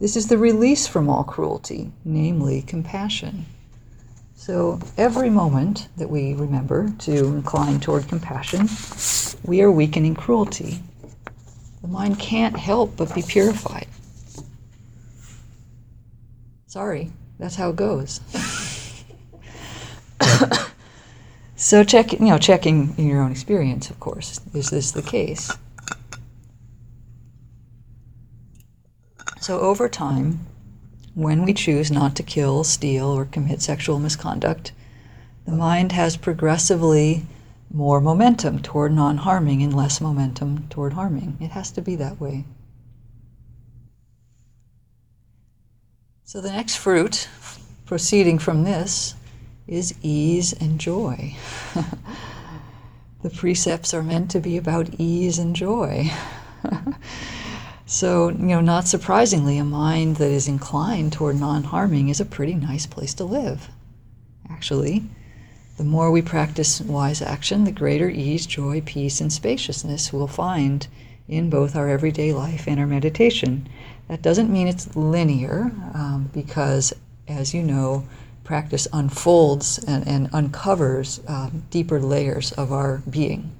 This 0.00 0.16
is 0.16 0.26
the 0.26 0.36
release 0.36 0.88
from 0.88 1.08
all 1.08 1.22
cruelty, 1.22 1.92
namely 2.04 2.62
compassion. 2.62 3.46
So 4.34 4.80
every 4.98 5.30
moment 5.30 5.88
that 5.96 6.10
we 6.10 6.34
remember 6.34 6.90
to 7.00 7.26
incline 7.26 7.78
toward 7.78 8.08
compassion, 8.08 8.68
we 9.44 9.62
are 9.62 9.70
weakening 9.70 10.16
cruelty. 10.16 10.82
The 11.82 11.88
mind 11.88 12.18
can't 12.18 12.56
help 12.56 12.96
but 12.96 13.14
be 13.14 13.22
purified. 13.22 13.86
Sorry, 16.66 17.12
that's 17.38 17.54
how 17.54 17.70
it 17.70 17.76
goes. 17.76 18.20
so 21.56 21.84
check, 21.84 22.12
you 22.12 22.20
know, 22.20 22.38
checking 22.38 22.94
in 22.98 23.08
your 23.08 23.22
own 23.22 23.30
experience, 23.30 23.90
of 23.90 24.00
course. 24.00 24.40
Is 24.54 24.70
this 24.70 24.92
the 24.92 25.02
case? 25.02 25.52
So, 29.40 29.60
over 29.60 29.88
time, 29.88 30.40
when 31.14 31.44
we 31.44 31.54
choose 31.54 31.90
not 31.90 32.16
to 32.16 32.22
kill, 32.22 32.64
steal, 32.64 33.06
or 33.06 33.24
commit 33.24 33.62
sexual 33.62 33.98
misconduct, 33.98 34.72
the 35.44 35.52
mind 35.52 35.92
has 35.92 36.16
progressively 36.16 37.24
more 37.72 38.00
momentum 38.00 38.60
toward 38.60 38.92
non 38.92 39.18
harming 39.18 39.62
and 39.62 39.74
less 39.74 40.00
momentum 40.00 40.66
toward 40.68 40.94
harming. 40.94 41.36
It 41.40 41.52
has 41.52 41.70
to 41.72 41.80
be 41.80 41.96
that 41.96 42.20
way. 42.20 42.44
So, 46.24 46.40
the 46.40 46.50
next 46.50 46.76
fruit, 46.76 47.28
proceeding 47.86 48.38
from 48.40 48.64
this, 48.64 49.14
is 49.66 49.94
ease 50.02 50.52
and 50.52 50.78
joy. 50.78 51.34
the 53.22 53.30
precepts 53.30 53.92
are 53.92 54.02
meant 54.02 54.30
to 54.30 54.40
be 54.40 54.56
about 54.56 54.88
ease 54.98 55.38
and 55.38 55.56
joy. 55.56 56.10
So, 57.88 58.30
you 58.30 58.46
know, 58.46 58.60
not 58.60 58.88
surprisingly, 58.88 59.58
a 59.58 59.64
mind 59.64 60.16
that 60.16 60.30
is 60.30 60.48
inclined 60.48 61.12
toward 61.12 61.38
non 61.38 61.62
harming 61.62 62.08
is 62.08 62.18
a 62.18 62.24
pretty 62.24 62.54
nice 62.54 62.84
place 62.84 63.14
to 63.14 63.24
live. 63.24 63.70
Actually, 64.50 65.04
the 65.76 65.84
more 65.84 66.10
we 66.10 66.20
practice 66.20 66.80
wise 66.80 67.22
action, 67.22 67.62
the 67.62 67.70
greater 67.70 68.10
ease, 68.10 68.44
joy, 68.44 68.82
peace, 68.84 69.20
and 69.20 69.32
spaciousness 69.32 70.12
we'll 70.12 70.26
find 70.26 70.88
in 71.28 71.48
both 71.48 71.76
our 71.76 71.88
everyday 71.88 72.32
life 72.32 72.66
and 72.66 72.80
our 72.80 72.88
meditation. 72.88 73.68
That 74.08 74.22
doesn't 74.22 74.52
mean 74.52 74.66
it's 74.66 74.96
linear, 74.96 75.70
um, 75.94 76.28
because, 76.34 76.92
as 77.28 77.54
you 77.54 77.62
know, 77.62 78.04
practice 78.46 78.88
unfolds 78.92 79.78
and, 79.84 80.06
and 80.08 80.30
uncovers 80.32 81.20
um, 81.28 81.64
deeper 81.70 82.00
layers 82.00 82.52
of 82.52 82.72
our 82.72 83.02
being, 83.10 83.50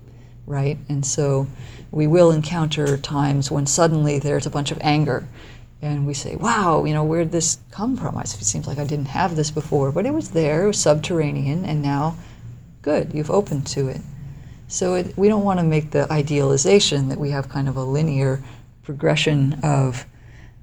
right? 0.47 0.79
And 0.89 1.05
so, 1.05 1.47
we 1.91 2.07
will 2.07 2.31
encounter 2.31 2.97
times 2.97 3.51
when 3.51 3.67
suddenly 3.67 4.19
there's 4.19 4.47
a 4.47 4.51
bunch 4.51 4.71
of 4.71 4.79
anger 4.81 5.27
and 5.83 6.07
we 6.07 6.15
say, 6.15 6.37
wow, 6.37 6.85
you 6.85 6.95
know, 6.95 7.05
where'd 7.05 7.33
this 7.33 7.59
come 7.71 7.97
from? 7.97 8.19
It 8.19 8.29
seems 8.29 8.67
like 8.67 8.79
I 8.79 8.85
didn't 8.85 9.07
have 9.07 9.37
this 9.37 9.51
before, 9.51 9.93
but 9.93 10.07
it 10.07 10.13
was 10.13 10.31
there, 10.31 10.65
it 10.65 10.67
was 10.69 10.79
subterranean, 10.79 11.65
and 11.65 11.83
now, 11.83 12.17
good, 12.83 13.13
you've 13.15 13.31
opened 13.31 13.67
to 13.69 13.89
it. 13.89 14.01
So 14.69 14.95
it, 14.95 15.17
we 15.17 15.29
don't 15.29 15.45
want 15.45 15.61
to 15.61 15.65
make 15.65 15.91
the 15.91 16.11
idealization 16.13 17.09
that 17.11 17.19
we 17.19 17.31
have 17.31 17.49
kind 17.49 17.69
of 17.69 17.77
a 17.77 17.85
linear 17.85 18.43
progression 18.83 19.61
of 19.63 20.07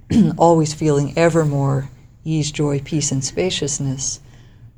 always 0.38 0.74
feeling 0.74 1.14
ever 1.16 1.46
more 1.46 1.90
ease, 2.26 2.52
joy, 2.52 2.80
peace, 2.80 3.12
and 3.12 3.24
spaciousness, 3.24 4.20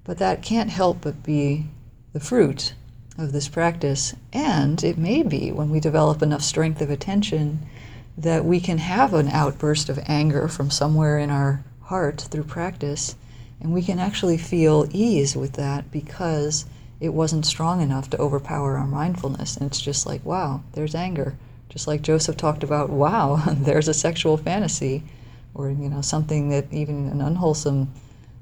but 0.03 0.17
that 0.17 0.41
can't 0.41 0.69
help 0.69 1.01
but 1.01 1.23
be 1.23 1.65
the 2.13 2.19
fruit 2.19 2.73
of 3.17 3.31
this 3.31 3.47
practice. 3.47 4.13
And 4.33 4.83
it 4.83 4.97
may 4.97 5.23
be 5.23 5.51
when 5.51 5.69
we 5.69 5.79
develop 5.79 6.21
enough 6.21 6.41
strength 6.41 6.81
of 6.81 6.89
attention 6.89 7.65
that 8.17 8.45
we 8.45 8.59
can 8.59 8.77
have 8.77 9.13
an 9.13 9.27
outburst 9.27 9.89
of 9.89 9.99
anger 10.05 10.47
from 10.47 10.71
somewhere 10.71 11.17
in 11.17 11.29
our 11.29 11.63
heart 11.83 12.21
through 12.31 12.43
practice, 12.43 13.15
and 13.59 13.73
we 13.73 13.81
can 13.81 13.99
actually 13.99 14.37
feel 14.37 14.87
ease 14.91 15.35
with 15.35 15.53
that 15.53 15.91
because 15.91 16.65
it 16.99 17.09
wasn't 17.09 17.45
strong 17.45 17.81
enough 17.81 18.09
to 18.09 18.17
overpower 18.17 18.77
our 18.77 18.87
mindfulness. 18.87 19.57
And 19.57 19.67
it's 19.67 19.81
just 19.81 20.05
like, 20.05 20.23
wow, 20.25 20.61
there's 20.73 20.95
anger. 20.95 21.35
Just 21.69 21.87
like 21.87 22.01
Joseph 22.01 22.37
talked 22.37 22.63
about, 22.63 22.89
wow, 22.89 23.35
there's 23.47 23.87
a 23.87 23.93
sexual 23.93 24.37
fantasy, 24.37 25.03
or 25.55 25.69
you 25.69 25.89
know 25.89 26.01
something 26.01 26.49
that 26.49 26.71
even 26.71 27.07
an 27.07 27.21
unwholesome 27.21 27.91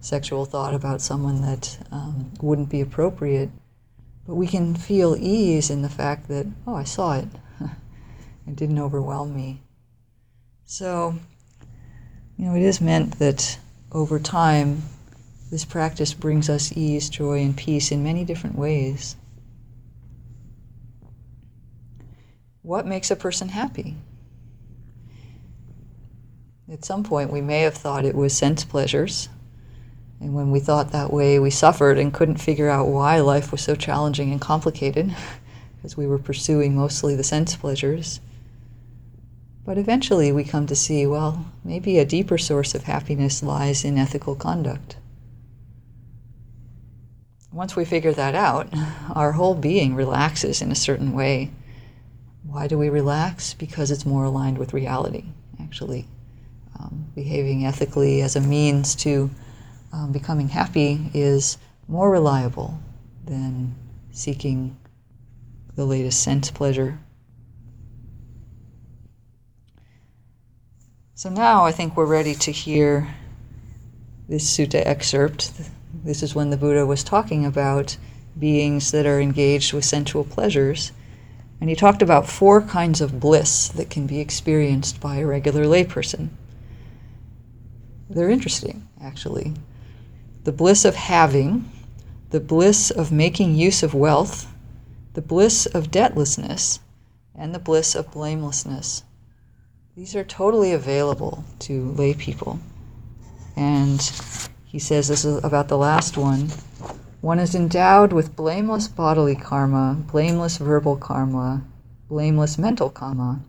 sexual 0.04 0.44
thought 0.44 0.74
about 0.74 1.02
someone 1.02 1.42
that 1.42 1.78
um, 1.92 2.32
wouldn't 2.42 2.70
be 2.70 2.82
appropriate. 2.82 3.50
But 4.28 4.36
we 4.36 4.48
can 4.48 4.76
feel 4.76 5.16
ease 5.18 5.70
in 5.70 5.82
the 5.82 5.90
fact 5.90 6.28
that, 6.28 6.46
oh, 6.68 6.76
I 6.76 6.84
saw 6.84 7.14
it. 7.18 7.28
it 8.48 8.56
didn't 8.56 8.80
overwhelm 8.80 9.36
me. 9.36 9.62
So, 10.66 11.16
you 12.38 12.46
know, 12.46 12.56
it 12.56 12.62
is 12.62 12.82
meant 12.82 13.20
that 13.20 13.58
over 13.92 14.20
time, 14.20 14.84
this 15.52 15.66
practice 15.66 16.14
brings 16.14 16.50
us 16.50 16.76
ease, 16.76 17.10
joy, 17.10 17.42
and 17.42 17.56
peace 17.56 17.92
in 17.92 18.04
many 18.04 18.26
different 18.26 18.58
ways. 18.58 19.16
What 22.62 22.88
makes 22.88 23.12
a 23.12 23.16
person 23.16 23.50
happy? 23.50 23.96
At 26.72 26.86
some 26.86 27.04
point, 27.04 27.32
we 27.32 27.42
may 27.42 27.62
have 27.62 27.74
thought 27.74 28.06
it 28.06 28.16
was 28.16 28.36
sense 28.36 28.64
pleasures. 28.64 29.28
And 30.22 30.34
when 30.34 30.50
we 30.50 30.62
thought 30.62 30.92
that 30.92 31.12
way, 31.12 31.38
we 31.38 31.50
suffered 31.50 31.98
and 31.98 32.14
couldn't 32.14 32.38
figure 32.38 32.70
out 32.70 32.88
why 32.88 33.20
life 33.20 33.52
was 33.52 33.60
so 33.60 33.76
challenging 33.76 34.32
and 34.32 34.40
complicated, 34.40 35.14
because 35.76 35.98
we 35.98 36.08
were 36.08 36.18
pursuing 36.18 36.76
mostly 36.76 37.16
the 37.16 37.24
sense 37.24 37.58
pleasures. 37.58 38.22
But 39.66 39.78
eventually, 39.78 40.32
we 40.32 40.46
come 40.46 40.66
to 40.68 40.76
see 40.76 41.06
well, 41.06 41.46
maybe 41.66 42.00
a 42.00 42.06
deeper 42.06 42.38
source 42.38 42.74
of 42.74 42.84
happiness 42.84 43.44
lies 43.44 43.84
in 43.84 43.98
ethical 43.98 44.36
conduct. 44.36 44.96
Once 47.52 47.76
we 47.76 47.84
figure 47.84 48.14
that 48.14 48.36
out, 48.36 48.70
our 49.14 49.34
whole 49.34 49.56
being 49.56 49.96
relaxes 49.96 50.62
in 50.62 50.72
a 50.72 50.76
certain 50.76 51.12
way. 51.12 51.52
Why 52.46 52.68
do 52.68 52.78
we 52.78 52.88
relax? 52.88 53.54
Because 53.54 53.92
it's 53.92 54.06
more 54.06 54.24
aligned 54.24 54.58
with 54.58 54.74
reality, 54.74 55.26
actually. 55.62 56.08
Um, 56.80 57.08
behaving 57.16 57.66
ethically 57.66 58.22
as 58.22 58.36
a 58.36 58.42
means 58.42 58.96
to 58.96 59.30
um, 59.92 60.12
becoming 60.12 60.50
happy 60.50 61.12
is 61.14 61.58
more 61.88 62.10
reliable 62.10 62.80
than 63.26 63.76
seeking 64.12 64.78
the 65.76 65.86
latest 65.86 66.24
sense 66.24 66.52
pleasure. 66.52 67.00
So 71.16 71.30
now 71.30 71.66
I 71.66 71.72
think 71.72 71.96
we're 71.96 72.06
ready 72.06 72.34
to 72.36 72.52
hear 72.52 73.08
this 74.28 74.58
sutta 74.58 74.86
excerpt. 74.86 75.52
This 76.04 76.24
is 76.24 76.36
when 76.36 76.50
the 76.50 76.58
Buddha 76.58 76.86
was 76.86 77.04
talking 77.04 77.46
about 77.46 77.98
beings 78.38 78.92
that 78.92 79.06
are 79.06 79.22
engaged 79.22 79.74
with 79.74 79.86
sensual 79.86 80.24
pleasures. 80.24 80.92
And 81.62 81.70
he 81.70 81.76
talked 81.76 82.02
about 82.02 82.28
four 82.28 82.62
kinds 82.62 83.00
of 83.00 83.20
bliss 83.20 83.70
that 83.70 83.90
can 83.90 84.08
be 84.08 84.20
experienced 84.20 85.00
by 85.00 85.18
a 85.18 85.26
regular 85.26 85.66
layperson. 85.66 86.30
They're 88.10 88.30
interesting, 88.30 88.88
actually. 89.02 89.54
The 90.44 90.52
bliss 90.52 90.86
of 90.86 90.96
having, 90.96 91.72
the 92.32 92.40
bliss 92.40 92.92
of 92.92 93.12
making 93.12 93.56
use 93.56 93.84
of 93.84 93.94
wealth, 93.94 94.52
the 95.14 95.22
bliss 95.22 95.66
of 95.66 95.92
debtlessness, 95.92 96.80
and 97.36 97.54
the 97.54 97.60
bliss 97.60 97.96
of 97.96 98.12
blamelessness. 98.12 99.04
These 99.96 100.16
are 100.16 100.24
totally 100.24 100.72
available 100.72 101.44
to 101.60 101.92
lay 101.92 102.14
people. 102.14 102.60
And 103.56 104.02
he 104.66 104.80
says 104.80 105.08
this 105.08 105.24
is 105.24 105.44
about 105.44 105.68
the 105.68 105.78
last 105.78 106.18
one. 106.18 106.50
One 107.22 107.40
is 107.40 107.56
endowed 107.56 108.12
with 108.12 108.36
blameless 108.36 108.88
bodily 108.88 109.36
karma, 109.36 109.98
blameless 110.12 110.58
verbal 110.58 110.98
karma, 110.98 111.64
blameless 112.10 112.58
mental 112.58 112.90
karma, 112.90 113.42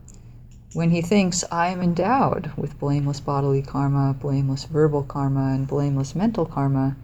when 0.75 0.90
he 0.90 1.00
thinks, 1.00 1.45
I 1.52 1.69
am 1.69 1.81
endowed 1.81 2.50
with 2.57 2.81
blameless 2.81 3.21
bodily 3.21 3.62
karma, 3.62 4.12
blameless 4.12 4.64
verbal 4.64 5.04
karma, 5.04 5.52
and 5.54 5.69
blameless 5.69 6.16
mental 6.16 6.45
karma, 6.45 6.97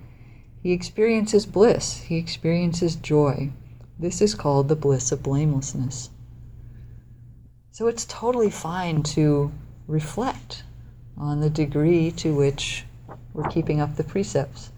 he 0.61 0.73
experiences 0.73 1.47
bliss, 1.47 1.99
he 1.99 2.17
experiences 2.17 2.97
joy. 2.97 3.53
This 3.97 4.21
is 4.21 4.35
called 4.35 4.69
the 4.69 4.75
bliss 4.75 5.13
of 5.13 5.23
blamelessness. 5.23 6.11
So 7.71 7.87
it's 7.87 8.05
totally 8.07 8.51
fine 8.51 9.05
to 9.15 9.53
reflect 9.87 10.65
on 11.17 11.41
the 11.41 11.51
degree 11.51 12.11
to 12.13 12.35
which 12.35 12.85
we're 13.33 13.49
keeping 13.51 13.81
up 13.81 13.95
the 13.95 14.05
precepts. 14.05 14.73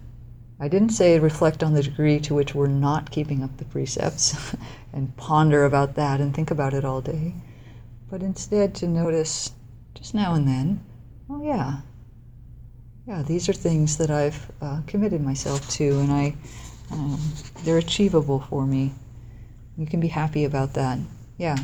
I 0.61 0.69
didn't 0.69 0.91
say 0.91 1.19
reflect 1.19 1.63
on 1.63 1.73
the 1.73 1.83
degree 1.83 2.21
to 2.21 2.35
which 2.35 2.55
we're 2.55 2.67
not 2.67 3.11
keeping 3.11 3.43
up 3.43 3.57
the 3.57 3.65
precepts 3.65 4.55
and 4.93 5.17
ponder 5.17 5.65
about 5.65 5.95
that 5.95 6.21
and 6.21 6.35
think 6.35 6.51
about 6.51 6.75
it 6.75 6.85
all 6.85 7.01
day 7.01 7.33
but 8.13 8.23
instead 8.23 8.75
to 8.75 8.87
notice 8.87 9.53
just 9.95 10.15
now 10.15 10.35
and 10.35 10.47
then, 10.47 10.85
oh 11.31 11.43
yeah, 11.43 11.79
yeah, 13.07 13.23
these 13.23 13.49
are 13.49 13.55
things 13.55 13.97
that 13.97 14.11
I've 14.11 14.53
uh, 14.61 14.83
committed 14.87 15.23
myself 15.23 15.67
to, 15.71 15.99
and 15.99 16.13
I, 16.13 16.35
um, 16.91 17.19
they're 17.65 17.79
achievable 17.79 18.41
for 18.41 18.67
me. 18.67 18.93
You 19.79 19.87
can 19.87 19.99
be 19.99 20.09
happy 20.09 20.45
about 20.45 20.75
that. 20.75 20.99
Yeah. 21.39 21.57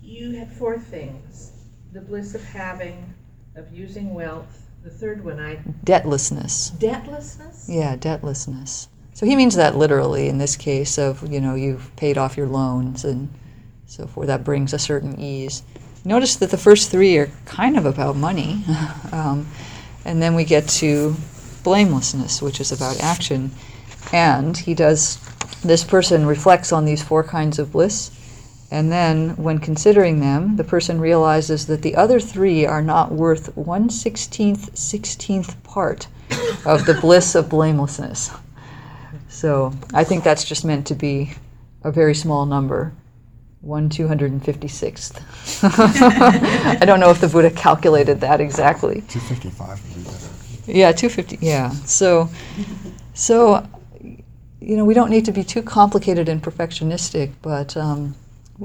You 0.00 0.30
had 0.30 0.50
four 0.50 0.78
things: 0.78 1.52
the 1.92 2.00
bliss 2.00 2.34
of 2.34 2.42
having, 2.42 3.12
of 3.54 3.70
using 3.70 4.14
wealth. 4.14 4.70
The 4.82 4.90
third 4.90 5.22
one, 5.22 5.38
I 5.38 5.56
debtlessness. 5.84 6.70
Debtlessness. 6.78 7.66
Yeah, 7.68 7.96
debtlessness. 7.96 8.88
So 9.12 9.26
he 9.26 9.36
means 9.36 9.56
that 9.56 9.76
literally 9.76 10.30
in 10.30 10.38
this 10.38 10.56
case 10.56 10.96
of 10.96 11.30
you 11.30 11.38
know 11.38 11.54
you've 11.54 11.94
paid 11.96 12.16
off 12.16 12.38
your 12.38 12.48
loans 12.48 13.04
and 13.04 13.28
so 13.86 14.06
forth. 14.06 14.26
That 14.26 14.44
brings 14.44 14.72
a 14.72 14.78
certain 14.78 15.18
ease. 15.18 15.62
Notice 16.04 16.36
that 16.36 16.50
the 16.50 16.58
first 16.58 16.90
three 16.90 17.16
are 17.16 17.30
kind 17.44 17.76
of 17.78 17.86
about 17.86 18.16
money. 18.16 18.64
um, 19.12 19.48
and 20.04 20.20
then 20.20 20.34
we 20.34 20.44
get 20.44 20.68
to 20.68 21.16
blamelessness, 21.62 22.42
which 22.42 22.60
is 22.60 22.72
about 22.72 23.00
action. 23.00 23.50
And 24.12 24.56
he 24.56 24.74
does, 24.74 25.18
this 25.62 25.84
person 25.84 26.26
reflects 26.26 26.72
on 26.72 26.84
these 26.84 27.02
four 27.02 27.24
kinds 27.24 27.58
of 27.58 27.72
bliss. 27.72 28.10
And 28.70 28.90
then, 28.90 29.36
when 29.36 29.58
considering 29.60 30.18
them, 30.18 30.56
the 30.56 30.64
person 30.64 31.00
realizes 31.00 31.66
that 31.68 31.82
the 31.82 31.94
other 31.94 32.18
three 32.18 32.66
are 32.66 32.82
not 32.82 33.12
worth 33.12 33.56
one 33.56 33.88
sixteenth, 33.90 34.76
sixteenth 34.76 35.62
part 35.62 36.08
of 36.64 36.84
the 36.84 36.98
bliss 37.00 37.36
of 37.36 37.48
blamelessness. 37.48 38.32
So 39.28 39.72
I 39.94 40.02
think 40.02 40.24
that's 40.24 40.44
just 40.44 40.64
meant 40.64 40.88
to 40.88 40.96
be 40.96 41.34
a 41.84 41.92
very 41.92 42.14
small 42.14 42.44
number 42.44 42.92
one 43.66 43.88
256th. 43.88 45.20
I 46.80 46.84
don't 46.84 47.00
know 47.00 47.10
if 47.10 47.20
the 47.20 47.26
Buddha 47.28 47.50
calculated 47.50 48.20
that 48.20 48.40
exactly. 48.40 49.02
255 49.08 49.68
would 49.68 49.94
be 49.94 50.02
better. 50.08 50.26
Yeah, 50.66 50.92
250. 50.92 51.38
Yeah. 51.44 51.70
So, 51.70 52.30
so, 53.14 53.66
you 54.60 54.76
know, 54.76 54.84
we 54.84 54.94
don't 54.94 55.10
need 55.10 55.24
to 55.24 55.32
be 55.32 55.42
too 55.42 55.62
complicated 55.62 56.28
and 56.28 56.40
perfectionistic, 56.40 57.32
but 57.42 57.76
um, 57.76 58.14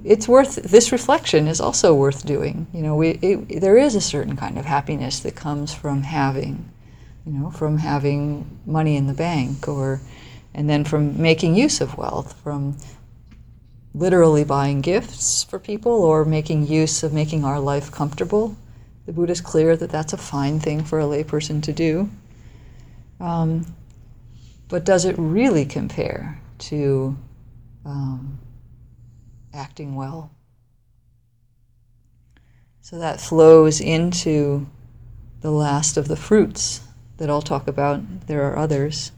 it's 0.05 0.27
worth. 0.27 0.55
This 0.55 0.91
reflection 0.91 1.47
is 1.47 1.59
also 1.59 1.95
worth 1.95 2.23
doing. 2.25 2.67
You 2.71 2.83
know, 2.83 2.95
we 2.95 3.09
it, 3.21 3.59
there 3.59 3.77
is 3.77 3.95
a 3.95 4.01
certain 4.01 4.37
kind 4.37 4.59
of 4.59 4.65
happiness 4.65 5.19
that 5.21 5.35
comes 5.35 5.73
from 5.73 6.03
having, 6.03 6.69
you 7.25 7.33
know, 7.33 7.49
from 7.49 7.79
having 7.79 8.59
money 8.67 8.95
in 8.97 9.07
the 9.07 9.13
bank, 9.13 9.67
or, 9.67 9.99
and 10.53 10.69
then 10.69 10.85
from 10.85 11.19
making 11.19 11.55
use 11.55 11.81
of 11.81 11.97
wealth, 11.97 12.39
from 12.43 12.77
literally 13.93 14.43
buying 14.43 14.81
gifts 14.81 15.43
for 15.43 15.59
people 15.59 16.03
or 16.03 16.23
making 16.23 16.67
use 16.67 17.03
of 17.03 17.13
making 17.13 17.43
our 17.43 17.59
life 17.59 17.91
comfortable. 17.91 18.55
The 19.05 19.13
Buddha 19.13 19.33
is 19.33 19.41
clear 19.41 19.75
that 19.75 19.89
that's 19.89 20.13
a 20.13 20.17
fine 20.17 20.59
thing 20.59 20.83
for 20.83 20.99
a 20.99 21.03
layperson 21.03 21.61
to 21.63 21.73
do. 21.73 22.09
Um, 23.19 23.65
but 24.69 24.85
does 24.85 25.05
it 25.05 25.15
really 25.17 25.65
compare 25.65 26.39
to 26.59 27.17
um, 27.85 28.39
acting 29.53 29.95
well? 29.95 30.31
So 32.81 32.97
that 32.97 33.21
flows 33.21 33.81
into 33.81 34.67
the 35.41 35.51
last 35.51 35.97
of 35.97 36.07
the 36.07 36.15
fruits 36.15 36.81
that 37.17 37.29
I'll 37.29 37.41
talk 37.41 37.67
about. 37.67 38.27
There 38.27 38.43
are 38.43 38.57
others. 38.57 39.11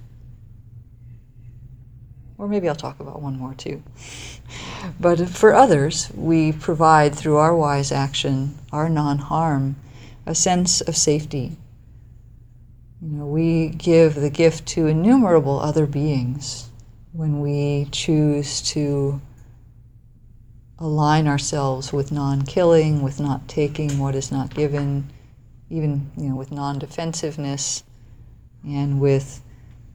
Or 2.43 2.47
maybe 2.49 2.67
I'll 2.67 2.75
talk 2.75 2.99
about 2.99 3.21
one 3.21 3.39
more 3.39 3.53
too. 3.53 3.81
But 4.99 5.29
for 5.29 5.53
others, 5.53 6.11
we 6.13 6.51
provide 6.51 7.15
through 7.15 7.37
our 7.37 7.55
wise 7.55 7.89
action, 7.89 8.59
our 8.73 8.89
non 8.89 9.17
harm, 9.17 9.77
a 10.25 10.35
sense 10.35 10.81
of 10.81 10.97
safety. 10.97 11.55
You 13.01 13.07
know, 13.07 13.25
we 13.27 13.69
give 13.69 14.15
the 14.15 14.29
gift 14.29 14.65
to 14.75 14.87
innumerable 14.87 15.57
other 15.57 15.85
beings 15.85 16.67
when 17.13 17.39
we 17.39 17.87
choose 17.93 18.61
to 18.73 19.21
align 20.79 21.27
ourselves 21.27 21.93
with 21.93 22.11
non 22.11 22.41
killing, 22.41 23.01
with 23.01 23.21
not 23.21 23.47
taking 23.47 23.99
what 23.99 24.15
is 24.15 24.33
not 24.33 24.53
given, 24.53 25.09
even 25.69 26.11
you 26.17 26.27
know, 26.27 26.35
with 26.35 26.51
non 26.51 26.77
defensiveness, 26.77 27.85
and 28.65 28.99
with 28.99 29.41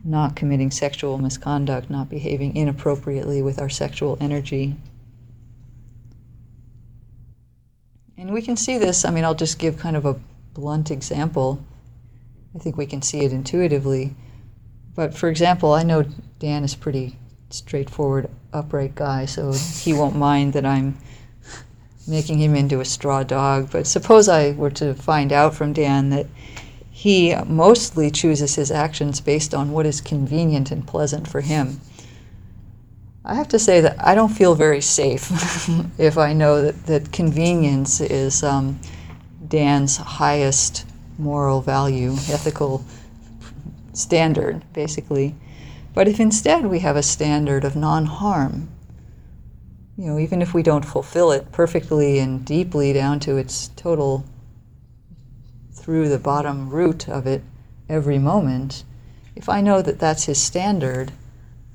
not 0.09 0.35
committing 0.35 0.71
sexual 0.71 1.19
misconduct, 1.19 1.91
not 1.91 2.09
behaving 2.09 2.57
inappropriately 2.57 3.43
with 3.43 3.61
our 3.61 3.69
sexual 3.69 4.17
energy. 4.21 4.75
And 8.17 8.33
we 8.33 8.43
can 8.43 8.57
see 8.57 8.79
this, 8.79 9.05
I 9.05 9.11
mean, 9.11 9.25
I'll 9.25 9.35
just 9.35 9.59
give 9.59 9.79
kind 9.79 9.97
of 9.97 10.07
a 10.07 10.19
blunt 10.55 10.91
example. 10.91 11.63
I 12.55 12.59
think 12.59 12.77
we 12.77 12.87
can 12.87 13.03
see 13.03 13.21
it 13.21 13.33
intuitively. 13.33 14.15
but 14.95 15.15
for 15.15 15.29
example, 15.29 15.75
I 15.75 15.85
know 15.85 16.05
Dan 16.41 16.65
is 16.65 16.75
pretty 16.75 17.17
straightforward, 17.51 18.29
upright 18.53 18.95
guy, 18.95 19.27
so 19.27 19.53
he 19.53 19.93
won't 19.93 20.17
mind 20.17 20.55
that 20.55 20.67
I'm 20.67 20.99
making 22.09 22.39
him 22.39 22.55
into 22.55 22.81
a 22.81 22.85
straw 22.85 23.23
dog. 23.23 23.71
But 23.71 23.87
suppose 23.87 24.29
I 24.29 24.53
were 24.53 24.71
to 24.71 24.95
find 24.95 25.33
out 25.33 25.55
from 25.55 25.73
Dan 25.73 26.11
that 26.11 26.27
he 26.99 27.33
mostly 27.47 28.11
chooses 28.11 28.57
his 28.57 28.73
actions 28.73 29.21
based 29.21 29.55
on 29.55 29.71
what 29.71 29.87
is 29.87 30.01
convenient 30.01 30.73
and 30.73 30.85
pleasant 30.85 31.29
for 31.29 31.41
him. 31.41 31.81
I 33.25 33.37
have 33.37 33.47
to 33.51 33.59
say 33.61 33.81
that 33.81 34.05
I 34.05 34.17
don't 34.17 34.31
feel 34.31 34.57
very 34.57 34.81
safe 34.81 35.31
if 35.99 36.19
I 36.19 36.33
know 36.33 36.61
that, 36.61 36.87
that 36.87 37.13
convenience 37.13 38.01
is 38.01 38.43
um, 38.43 38.81
Dan's 39.47 39.97
highest 39.97 40.87
moral 41.19 41.61
value, 41.61 42.15
ethical 42.15 42.85
standard, 43.93 44.65
basically. 44.73 45.37
But 45.95 46.09
if 46.09 46.19
instead 46.19 46.67
we 46.67 46.81
have 46.81 46.97
a 46.97 47.03
standard 47.05 47.63
of 47.63 47.77
non 47.77 48.07
harm, 48.07 48.71
you 49.97 50.07
know, 50.07 50.19
even 50.19 50.43
if 50.43 50.53
we 50.53 50.65
don't 50.65 50.85
fulfill 50.85 51.31
it 51.31 51.53
perfectly 51.53 52.19
and 52.19 52.45
deeply 52.45 52.93
down 52.93 53.21
to 53.21 53.37
its 53.37 53.69
total, 53.77 54.25
through 55.89 56.11
the 56.11 56.19
bottom 56.19 56.69
root 56.69 57.09
of 57.09 57.27
it 57.27 57.41
every 57.89 58.19
moment, 58.19 58.85
if 59.35 59.49
I 59.49 59.63
know 59.63 59.81
that 59.81 59.99
that's 59.99 60.25
his 60.25 60.37
standard, 60.39 61.13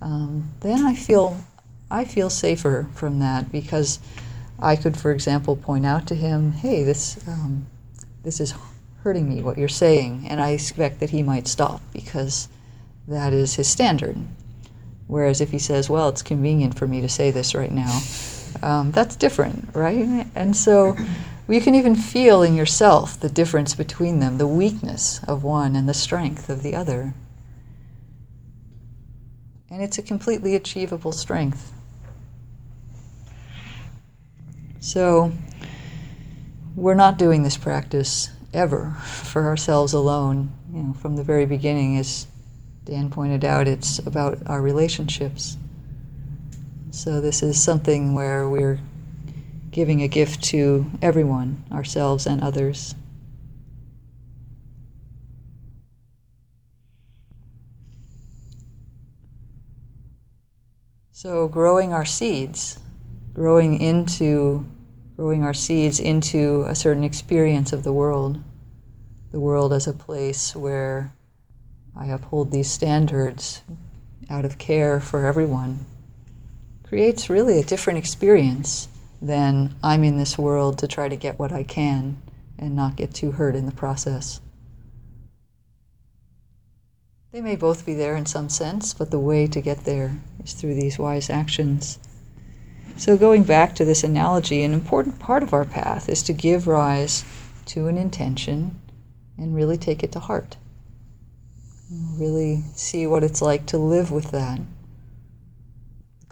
um, 0.04 0.52
then 0.60 0.86
I 0.86 0.94
feel 0.94 1.38
I 1.90 2.06
feel 2.06 2.30
safer 2.30 2.88
from 2.94 3.18
that 3.22 3.52
because 3.52 3.98
I 4.60 4.76
could, 4.76 4.96
for 4.98 5.12
example, 5.12 5.56
point 5.56 5.88
out 5.88 6.06
to 6.10 6.16
him, 6.16 6.52
"Hey, 6.52 6.84
this 6.84 7.28
um, 7.28 7.66
this 8.22 8.40
is 8.40 8.54
hurting 9.02 9.28
me. 9.28 9.42
What 9.42 9.58
you're 9.58 9.68
saying," 9.68 10.28
and 10.30 10.40
I 10.40 10.50
expect 10.50 11.00
that 11.00 11.10
he 11.10 11.24
might 11.24 11.48
stop 11.48 11.82
because 11.92 12.50
that 13.08 13.34
is 13.34 13.56
his 13.56 13.68
standard. 13.68 14.18
Whereas 15.08 15.42
if 15.42 15.50
he 15.50 15.58
says, 15.58 15.90
"Well, 15.90 16.10
it's 16.10 16.22
convenient 16.22 16.78
for 16.78 16.86
me 16.86 17.02
to 17.02 17.10
say 17.10 17.32
this 17.32 17.56
right 17.56 17.72
now," 17.72 18.00
um, 18.62 18.92
that's 18.92 19.16
different, 19.16 19.70
right? 19.74 20.28
And 20.36 20.56
so. 20.56 20.96
You 21.48 21.60
can 21.60 21.76
even 21.76 21.96
feel 21.96 22.42
in 22.42 22.56
yourself 22.56 23.20
the 23.20 23.30
difference 23.30 23.76
between 23.76 24.20
them, 24.20 24.38
the 24.38 24.48
weakness 24.48 25.20
of 25.28 25.44
one 25.44 25.76
and 25.76 25.90
the 25.90 25.94
strength 25.94 26.50
of 26.50 26.64
the 26.64 26.74
other. 26.74 27.14
And 29.70 29.82
it's 29.82 29.98
a 29.98 30.02
completely 30.02 30.56
achievable 30.56 31.12
strength. 31.12 31.74
So, 34.80 35.34
we're 36.76 36.94
not 36.94 37.18
doing 37.18 37.44
this 37.44 37.58
practice 37.58 38.30
ever 38.54 38.96
for 39.04 39.46
ourselves 39.46 39.94
alone. 39.94 40.52
You 40.74 40.84
know, 40.84 40.94
from 40.94 41.18
the 41.18 41.24
very 41.24 41.46
beginning, 41.46 41.98
as 41.98 42.28
Dan 42.86 43.10
pointed 43.10 43.44
out, 43.44 43.68
it's 43.68 44.00
about 44.00 44.40
our 44.46 44.62
relationships. 44.62 45.58
So, 46.96 47.20
this 47.22 47.42
is 47.42 47.62
something 47.62 48.14
where 48.14 48.48
we're 48.48 48.80
giving 49.72 50.04
a 50.04 50.08
gift 50.08 50.44
to 50.44 50.86
everyone, 51.02 51.66
ourselves 51.72 52.28
and 52.28 52.40
others. 52.40 52.94
So, 61.12 61.48
growing 61.48 61.94
our 61.94 62.06
seeds, 62.06 62.78
growing 63.34 63.82
into, 63.82 64.64
growing 65.16 65.44
our 65.44 65.56
seeds 65.56 66.00
into 66.00 66.64
a 66.68 66.76
certain 66.76 67.04
experience 67.04 67.74
of 67.74 67.84
the 67.84 67.92
world, 67.92 68.40
the 69.32 69.40
world 69.40 69.74
as 69.74 69.88
a 69.88 69.94
place 69.94 70.56
where 70.56 71.12
I 71.98 72.06
uphold 72.06 72.52
these 72.52 72.70
standards 72.70 73.64
out 74.30 74.46
of 74.46 74.60
care 74.60 75.00
for 75.00 75.26
everyone, 75.26 75.88
creates 76.94 77.28
really 77.28 77.58
a 77.58 77.64
different 77.64 77.98
experience 77.98 78.88
than 79.20 79.74
I'm 79.82 80.04
in 80.04 80.20
this 80.20 80.38
world 80.38 80.78
to 80.78 80.88
try 80.88 81.10
to 81.10 81.16
get 81.16 81.40
what 81.40 81.52
I 81.52 81.64
can 81.64 82.22
and 82.60 82.76
not 82.76 82.98
get 82.98 83.16
too 83.16 83.32
hurt 83.32 83.56
in 83.56 83.66
the 83.66 83.72
process. 83.72 84.40
They 87.32 87.42
may 87.42 87.56
both 87.56 87.84
be 87.84 87.96
there 87.96 88.16
in 88.16 88.28
some 88.28 88.48
sense, 88.48 88.94
but 88.94 89.10
the 89.10 89.18
way 89.18 89.48
to 89.48 89.60
get 89.60 89.86
there 89.86 90.20
is 90.44 90.54
through 90.54 90.76
these 90.76 91.00
wise 91.00 91.32
actions. 91.32 91.98
So, 92.96 93.18
going 93.18 93.42
back 93.42 93.74
to 93.74 93.86
this 93.86 94.04
analogy, 94.04 94.62
an 94.62 94.72
important 94.72 95.18
part 95.18 95.42
of 95.42 95.52
our 95.52 95.66
path 95.66 96.08
is 96.08 96.22
to 96.22 96.32
give 96.32 96.68
rise 96.68 97.26
to 97.74 97.88
an 97.88 97.98
intention 97.98 98.80
and 99.36 99.56
really 99.56 99.78
take 99.78 100.04
it 100.04 100.12
to 100.12 100.20
heart. 100.20 100.58
Really 101.90 102.62
see 102.76 103.08
what 103.08 103.24
it's 103.24 103.42
like 103.42 103.66
to 103.66 103.80
live 103.80 104.12
with 104.12 104.30
that. 104.30 104.60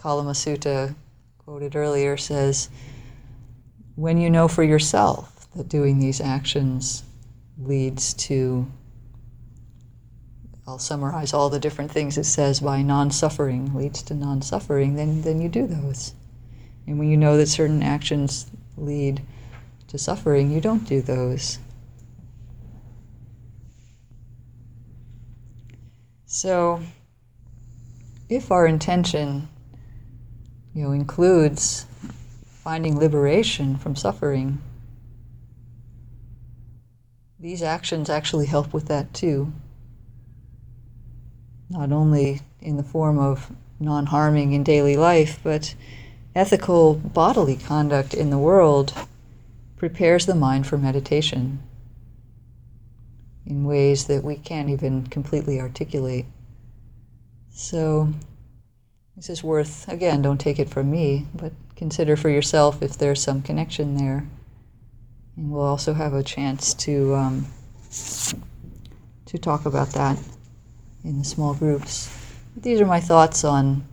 Kalama 0.01 0.31
Sutta, 0.31 0.95
quoted 1.37 1.75
earlier, 1.75 2.17
says, 2.17 2.69
When 3.95 4.17
you 4.17 4.31
know 4.31 4.47
for 4.47 4.63
yourself 4.63 5.47
that 5.55 5.69
doing 5.69 5.99
these 5.99 6.19
actions 6.19 7.03
leads 7.59 8.15
to 8.15 8.67
I'll 10.67 10.79
summarize 10.79 11.33
all 11.33 11.49
the 11.49 11.59
different 11.59 11.91
things 11.91 12.17
it 12.17 12.25
says 12.25 12.61
by 12.61 12.81
non-suffering 12.81 13.75
leads 13.75 14.01
to 14.03 14.13
non-suffering, 14.13 14.95
then 14.95 15.21
then 15.21 15.41
you 15.41 15.49
do 15.49 15.67
those. 15.67 16.13
And 16.87 16.97
when 16.97 17.09
you 17.09 17.17
know 17.17 17.37
that 17.37 17.47
certain 17.47 17.83
actions 17.83 18.49
lead 18.77 19.21
to 19.89 19.97
suffering, 19.97 20.49
you 20.51 20.61
don't 20.61 20.87
do 20.87 21.01
those. 21.01 21.59
So 26.25 26.81
if 28.29 28.51
our 28.51 28.65
intention 28.65 29.49
you 30.73 30.83
know 30.83 30.91
includes 30.91 31.85
finding 32.45 32.97
liberation 32.97 33.77
from 33.77 33.95
suffering, 33.95 34.61
these 37.39 37.63
actions 37.63 38.09
actually 38.09 38.45
help 38.45 38.73
with 38.73 38.87
that 38.87 39.13
too 39.13 39.51
not 41.71 41.91
only 41.91 42.41
in 42.59 42.77
the 42.77 42.83
form 42.83 43.17
of 43.17 43.51
non 43.79 44.07
harming 44.07 44.51
in 44.51 44.63
daily 44.63 44.97
life, 44.97 45.39
but 45.41 45.73
ethical 46.35 46.95
bodily 46.95 47.55
conduct 47.55 48.13
in 48.13 48.29
the 48.29 48.37
world 48.37 48.93
prepares 49.77 50.25
the 50.25 50.35
mind 50.35 50.67
for 50.67 50.77
meditation 50.77 51.59
in 53.45 53.65
ways 53.65 54.05
that 54.05 54.23
we 54.23 54.35
can't 54.35 54.69
even 54.69 55.07
completely 55.07 55.59
articulate. 55.59 56.25
So, 57.49 58.09
this 59.21 59.29
is 59.29 59.43
worth, 59.43 59.87
again, 59.87 60.23
don't 60.23 60.39
take 60.39 60.57
it 60.57 60.67
from 60.67 60.89
me, 60.89 61.27
but 61.35 61.53
consider 61.75 62.15
for 62.15 62.29
yourself 62.29 62.81
if 62.81 62.97
there's 62.97 63.21
some 63.21 63.43
connection 63.43 63.95
there. 63.95 64.27
And 65.37 65.51
we'll 65.51 65.61
also 65.61 65.93
have 65.93 66.15
a 66.15 66.23
chance 66.23 66.73
to, 66.73 67.13
um, 67.13 67.45
to 69.27 69.37
talk 69.37 69.67
about 69.67 69.89
that 69.89 70.17
in 71.03 71.19
the 71.19 71.23
small 71.23 71.53
groups. 71.53 72.11
But 72.55 72.63
these 72.63 72.81
are 72.81 72.87
my 72.87 72.99
thoughts 72.99 73.43
on 73.43 73.87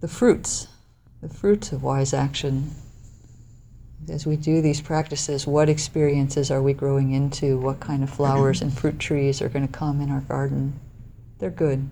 the 0.00 0.08
fruits, 0.08 0.66
the 1.22 1.28
fruits 1.28 1.70
of 1.70 1.84
wise 1.84 2.12
action. 2.12 2.72
As 4.10 4.26
we 4.26 4.34
do 4.34 4.60
these 4.60 4.80
practices, 4.80 5.46
what 5.46 5.68
experiences 5.68 6.50
are 6.50 6.62
we 6.62 6.72
growing 6.72 7.12
into? 7.12 7.56
What 7.58 7.78
kind 7.78 8.02
of 8.02 8.10
flowers 8.10 8.60
and 8.60 8.76
fruit 8.76 8.98
trees 8.98 9.40
are 9.40 9.48
going 9.48 9.68
to 9.68 9.72
come 9.72 10.00
in 10.00 10.10
our 10.10 10.22
garden? 10.22 10.80
They're 11.38 11.48
good. 11.48 11.88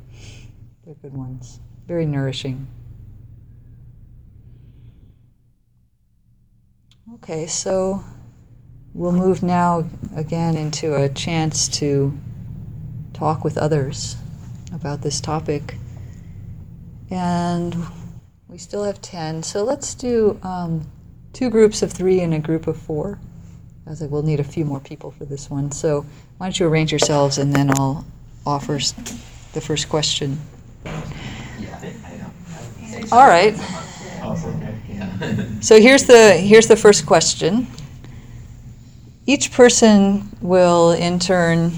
They're 0.85 0.95
good 0.95 1.15
ones. 1.15 1.61
Very 1.87 2.07
nourishing. 2.07 2.67
Okay, 7.15 7.47
so 7.47 8.05
we'll 8.93 9.13
move 9.13 9.43
now 9.43 9.85
again 10.17 10.57
into 10.57 10.95
a 10.95 11.09
chance 11.09 11.69
to 11.69 12.17
talk 13.15 13.45
with 13.45 13.57
others 13.57 14.17
about 14.73 15.03
this 15.03 15.21
topic. 15.21 15.77
And 17.11 17.77
we 18.49 18.59
still 18.59 18.85
have 18.85 19.01
10, 19.01 19.43
so 19.43 19.65
let's 19.65 19.95
do 19.95 20.39
um, 20.43 20.87
two 21.33 21.51
groups 21.51 21.83
of 21.83 21.93
three 21.93 22.21
and 22.21 22.35
a 22.35 22.39
group 22.39 22.67
of 22.67 22.77
four. 22.77 23.21
I 23.87 24.07
will 24.07 24.23
need 24.23 24.41
a 24.41 24.45
few 24.45 24.65
more 24.65 24.81
people 24.81 25.13
for 25.13 25.25
this 25.25 25.49
one. 25.49 25.71
So 25.71 26.05
why 26.39 26.47
don't 26.47 26.59
you 26.59 26.67
arrange 26.67 26.91
yourselves 26.91 27.39
and 27.39 27.55
then 27.55 27.71
I'll 27.79 28.05
offer 28.45 28.79
the 29.53 29.61
first 29.61 29.89
question. 29.89 30.41
All 33.13 33.27
right. 33.27 33.55
So 35.61 35.81
here's 35.81 36.05
the 36.05 36.33
here's 36.33 36.67
the 36.67 36.77
first 36.77 37.07
question. 37.07 37.69
Each 39.27 39.53
person 39.53 40.29
will 40.41 40.93
in 40.93 41.19
turn 41.19 41.73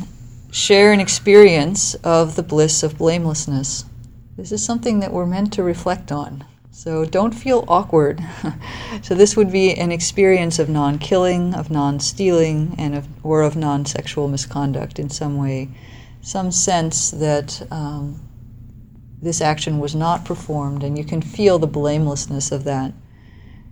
share 0.50 0.92
an 0.92 1.00
experience 1.00 1.94
of 1.96 2.36
the 2.36 2.42
bliss 2.42 2.82
of 2.82 2.98
blamelessness. 2.98 3.84
This 4.36 4.52
is 4.52 4.64
something 4.64 5.00
that 5.00 5.12
we're 5.12 5.26
meant 5.26 5.52
to 5.54 5.62
reflect 5.62 6.10
on. 6.10 6.44
So 6.70 7.04
don't 7.04 7.34
feel 7.34 7.64
awkward. 7.68 8.22
so 9.02 9.14
this 9.14 9.36
would 9.36 9.52
be 9.52 9.74
an 9.74 9.92
experience 9.92 10.58
of 10.58 10.68
non-killing, 10.68 11.54
of 11.54 11.70
non-stealing, 11.70 12.74
and 12.78 12.94
of 12.94 13.06
or 13.22 13.42
of 13.42 13.56
non-sexual 13.56 14.28
misconduct 14.28 14.98
in 14.98 15.10
some 15.10 15.36
way. 15.36 15.68
some 16.22 16.50
sense 16.50 17.10
that 17.10 17.66
um, 17.70 18.27
this 19.20 19.40
action 19.40 19.78
was 19.78 19.94
not 19.94 20.24
performed, 20.24 20.84
and 20.84 20.96
you 20.96 21.04
can 21.04 21.20
feel 21.20 21.58
the 21.58 21.66
blamelessness 21.66 22.52
of 22.52 22.64
that. 22.64 22.92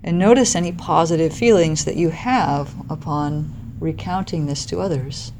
And 0.02 0.18
notice 0.18 0.54
any 0.54 0.72
positive 0.72 1.32
feelings 1.32 1.84
that 1.84 1.96
you 1.96 2.10
have 2.10 2.74
upon 2.90 3.76
recounting 3.80 4.46
this 4.46 4.66
to 4.66 4.80
others. 4.80 5.32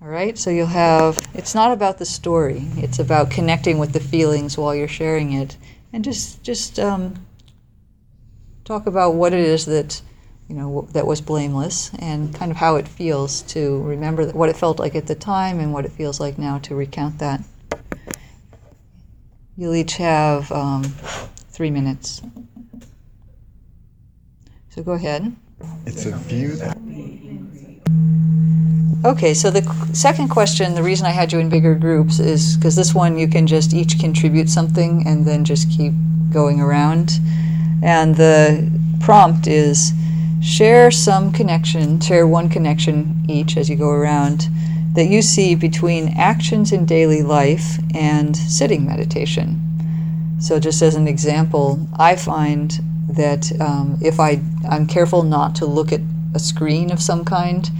All 0.00 0.08
right, 0.08 0.36
so 0.36 0.50
you'll 0.50 0.66
have, 0.66 1.18
it's 1.32 1.54
not 1.54 1.72
about 1.72 1.98
the 1.98 2.04
story, 2.04 2.64
it's 2.76 2.98
about 2.98 3.30
connecting 3.30 3.78
with 3.78 3.92
the 3.92 4.00
feelings 4.00 4.58
while 4.58 4.74
you're 4.74 4.88
sharing 4.88 5.32
it. 5.32 5.56
And 5.92 6.02
just, 6.02 6.42
just 6.42 6.80
um, 6.80 7.24
talk 8.64 8.86
about 8.86 9.14
what 9.14 9.32
it 9.32 9.40
is 9.40 9.66
that, 9.66 10.02
you 10.52 10.58
know, 10.58 10.86
that 10.92 11.06
was 11.06 11.22
blameless 11.22 11.90
and 11.98 12.34
kind 12.34 12.50
of 12.50 12.58
how 12.58 12.76
it 12.76 12.86
feels 12.86 13.40
to 13.40 13.82
remember 13.84 14.26
what 14.32 14.50
it 14.50 14.56
felt 14.56 14.78
like 14.78 14.94
at 14.94 15.06
the 15.06 15.14
time 15.14 15.58
and 15.60 15.72
what 15.72 15.86
it 15.86 15.92
feels 15.92 16.20
like 16.20 16.36
now 16.36 16.58
to 16.58 16.74
recount 16.74 17.18
that. 17.20 17.42
You'll 19.56 19.74
each 19.74 19.96
have 19.96 20.52
um, 20.52 20.82
three 21.52 21.70
minutes. 21.70 22.20
So 24.68 24.82
go 24.82 24.92
ahead. 24.92 25.34
It's 25.86 26.04
a 26.04 26.14
view 26.18 26.48
that 26.56 26.76
Okay, 29.06 29.32
so 29.32 29.50
the 29.50 29.62
second 29.94 30.28
question, 30.28 30.74
the 30.74 30.82
reason 30.82 31.06
I 31.06 31.10
had 31.12 31.32
you 31.32 31.38
in 31.38 31.48
bigger 31.48 31.74
groups 31.74 32.20
is 32.20 32.58
because 32.58 32.76
this 32.76 32.94
one 32.94 33.18
you 33.18 33.26
can 33.26 33.46
just 33.46 33.72
each 33.72 33.98
contribute 33.98 34.50
something 34.50 35.04
and 35.06 35.24
then 35.24 35.46
just 35.46 35.70
keep 35.70 35.94
going 36.30 36.60
around. 36.60 37.20
And 37.82 38.14
the 38.14 38.70
prompt 39.00 39.46
is 39.46 39.94
share 40.42 40.90
some 40.90 41.32
connection, 41.32 42.00
share 42.00 42.26
one 42.26 42.48
connection 42.48 43.24
each 43.28 43.56
as 43.56 43.70
you 43.70 43.76
go 43.76 43.90
around 43.90 44.48
that 44.94 45.06
you 45.06 45.22
see 45.22 45.54
between 45.54 46.08
actions 46.18 46.72
in 46.72 46.84
daily 46.84 47.22
life 47.22 47.78
and 47.94 48.36
sitting 48.36 48.84
meditation. 48.86 49.58
So, 50.38 50.58
just 50.58 50.82
as 50.82 50.96
an 50.96 51.08
example, 51.08 51.86
I 51.96 52.16
find 52.16 52.78
that 53.08 53.58
um, 53.60 53.98
if 54.02 54.18
I, 54.18 54.40
I'm 54.68 54.86
careful 54.86 55.22
not 55.22 55.54
to 55.56 55.66
look 55.66 55.92
at 55.92 56.00
a 56.34 56.38
screen 56.38 56.90
of 56.90 57.00
some 57.00 57.24
kind 57.24 57.70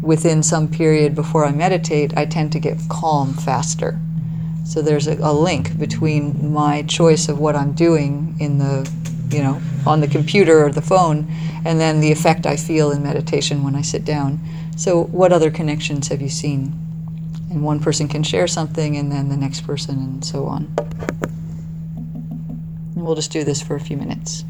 within 0.00 0.42
some 0.42 0.68
period 0.68 1.14
before 1.14 1.44
I 1.44 1.52
meditate, 1.52 2.16
I 2.16 2.24
tend 2.24 2.52
to 2.52 2.58
get 2.58 2.78
calm 2.88 3.34
faster. 3.34 3.98
So 4.64 4.82
there's 4.82 5.06
a, 5.06 5.16
a 5.20 5.32
link 5.32 5.78
between 5.78 6.52
my 6.52 6.82
choice 6.82 7.28
of 7.28 7.38
what 7.38 7.54
I'm 7.54 7.72
doing 7.72 8.34
in 8.40 8.58
the, 8.58 8.90
you 9.30 9.42
know, 9.42 9.60
on 9.86 10.00
the 10.00 10.08
computer 10.08 10.64
or 10.64 10.70
the 10.70 10.82
phone, 10.82 11.26
and 11.64 11.80
then 11.80 12.00
the 12.00 12.12
effect 12.12 12.46
I 12.46 12.56
feel 12.56 12.92
in 12.92 13.02
meditation 13.02 13.62
when 13.62 13.74
I 13.74 13.82
sit 13.82 14.04
down. 14.04 14.40
So, 14.76 15.04
what 15.04 15.32
other 15.32 15.50
connections 15.50 16.08
have 16.08 16.20
you 16.20 16.28
seen? 16.28 16.74
And 17.50 17.62
one 17.62 17.80
person 17.80 18.08
can 18.08 18.22
share 18.22 18.46
something, 18.46 18.96
and 18.96 19.10
then 19.10 19.28
the 19.28 19.36
next 19.36 19.62
person, 19.62 19.98
and 19.98 20.24
so 20.24 20.46
on. 20.46 20.74
And 22.94 23.04
we'll 23.04 23.14
just 23.14 23.32
do 23.32 23.44
this 23.44 23.62
for 23.62 23.76
a 23.76 23.80
few 23.80 23.96
minutes. 23.96 24.44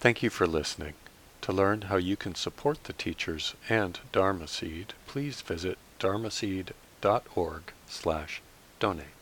Thank 0.00 0.22
you 0.22 0.30
for 0.30 0.46
listening. 0.46 0.94
To 1.42 1.52
learn 1.52 1.82
how 1.82 1.96
you 1.96 2.16
can 2.16 2.34
support 2.34 2.84
the 2.84 2.92
teachers 2.92 3.54
and 3.68 3.98
Dharma 4.12 4.46
Seed, 4.46 4.92
please 5.06 5.40
visit 5.40 5.78
dharma 5.98 6.28
dharmaseed.org 6.28 7.72
slash 7.88 8.42
donate. 8.78 9.17